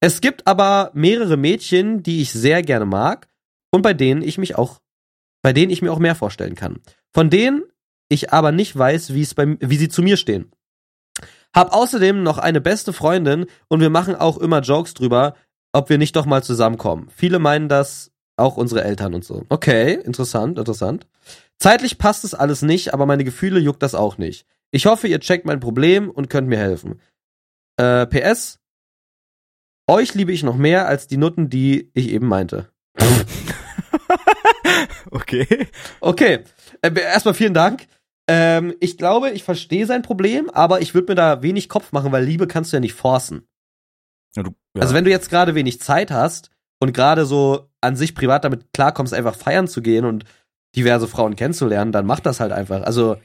[0.00, 3.28] Es gibt aber mehrere Mädchen, die ich sehr gerne mag
[3.70, 4.80] und bei denen ich mich auch,
[5.42, 6.80] bei denen ich mir auch mehr vorstellen kann.
[7.12, 7.62] Von denen
[8.08, 10.50] ich aber nicht weiß, wie es bei, wie sie zu mir stehen.
[11.54, 15.34] Hab außerdem noch eine beste Freundin und wir machen auch immer Jokes drüber,
[15.72, 17.08] ob wir nicht doch mal zusammenkommen.
[17.14, 19.44] Viele meinen das auch unsere Eltern und so.
[19.48, 21.06] Okay, interessant, interessant.
[21.58, 24.46] Zeitlich passt es alles nicht, aber meine Gefühle juckt das auch nicht.
[24.70, 27.00] Ich hoffe, ihr checkt mein Problem und könnt mir helfen.
[27.76, 28.60] Äh, PS,
[29.88, 32.70] euch liebe ich noch mehr als die Nutten, die ich eben meinte.
[35.10, 35.68] Okay.
[36.00, 36.40] Okay,
[36.82, 37.86] äh, erstmal vielen Dank.
[38.28, 42.12] Ähm, ich glaube, ich verstehe sein Problem, aber ich würde mir da wenig Kopf machen,
[42.12, 43.48] weil Liebe kannst du ja nicht forcen.
[44.36, 44.82] Ja, du, ja.
[44.82, 48.72] Also wenn du jetzt gerade wenig Zeit hast und gerade so an sich privat damit
[48.72, 50.24] klarkommst, einfach feiern zu gehen und
[50.76, 52.82] diverse Frauen kennenzulernen, dann mach das halt einfach.
[52.82, 53.16] Also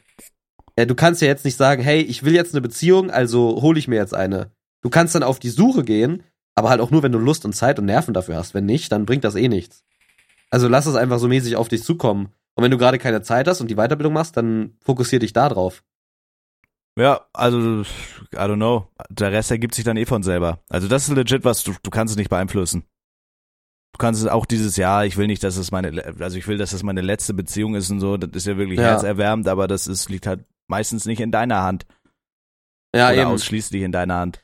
[0.75, 3.77] äh, du kannst ja jetzt nicht sagen, hey, ich will jetzt eine Beziehung, also hole
[3.77, 4.51] ich mir jetzt eine.
[4.81, 6.23] Du kannst dann auf die Suche gehen,
[6.55, 8.53] aber halt auch nur, wenn du Lust und Zeit und Nerven dafür hast.
[8.53, 9.83] Wenn nicht, dann bringt das eh nichts.
[10.49, 12.29] Also lass es einfach so mäßig auf dich zukommen.
[12.55, 15.49] Und wenn du gerade keine Zeit hast und die Weiterbildung machst, dann fokussier dich da
[15.49, 15.83] drauf.
[16.95, 18.87] ja, also, I don't know.
[19.09, 20.59] Der Rest ergibt sich dann eh von selber.
[20.69, 22.83] Also das ist legit was, du, du kannst es nicht beeinflussen.
[23.93, 26.57] Du kannst es auch dieses Jahr, ich will nicht, dass es meine, also ich will,
[26.57, 28.85] dass es meine letzte Beziehung ist und so, das ist ja wirklich Ja.
[28.85, 31.85] herzerwärmend, aber das ist, liegt halt meistens nicht in deiner Hand.
[32.95, 33.31] Ja, oder eben.
[33.31, 34.39] ausschließlich in deiner Hand.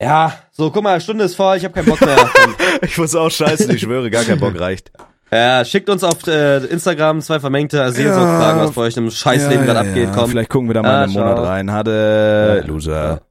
[0.00, 2.16] Ja, so, guck mal, Stunde ist voll, ich habe keinen Bock mehr.
[2.82, 4.92] Ich muss auch scheißen, ich schwöre, gar kein Bock reicht.
[5.32, 9.80] ja, schickt uns auf äh, Instagram zwei vermengte Seelsorgfragen, was bei euch im Scheißleben gerade
[9.80, 10.10] abgeht.
[10.14, 10.30] Komm.
[10.30, 11.72] Vielleicht gucken wir da mal Ah, einen Monat rein.
[11.72, 12.66] Hatte Ja.
[12.66, 13.22] Loser.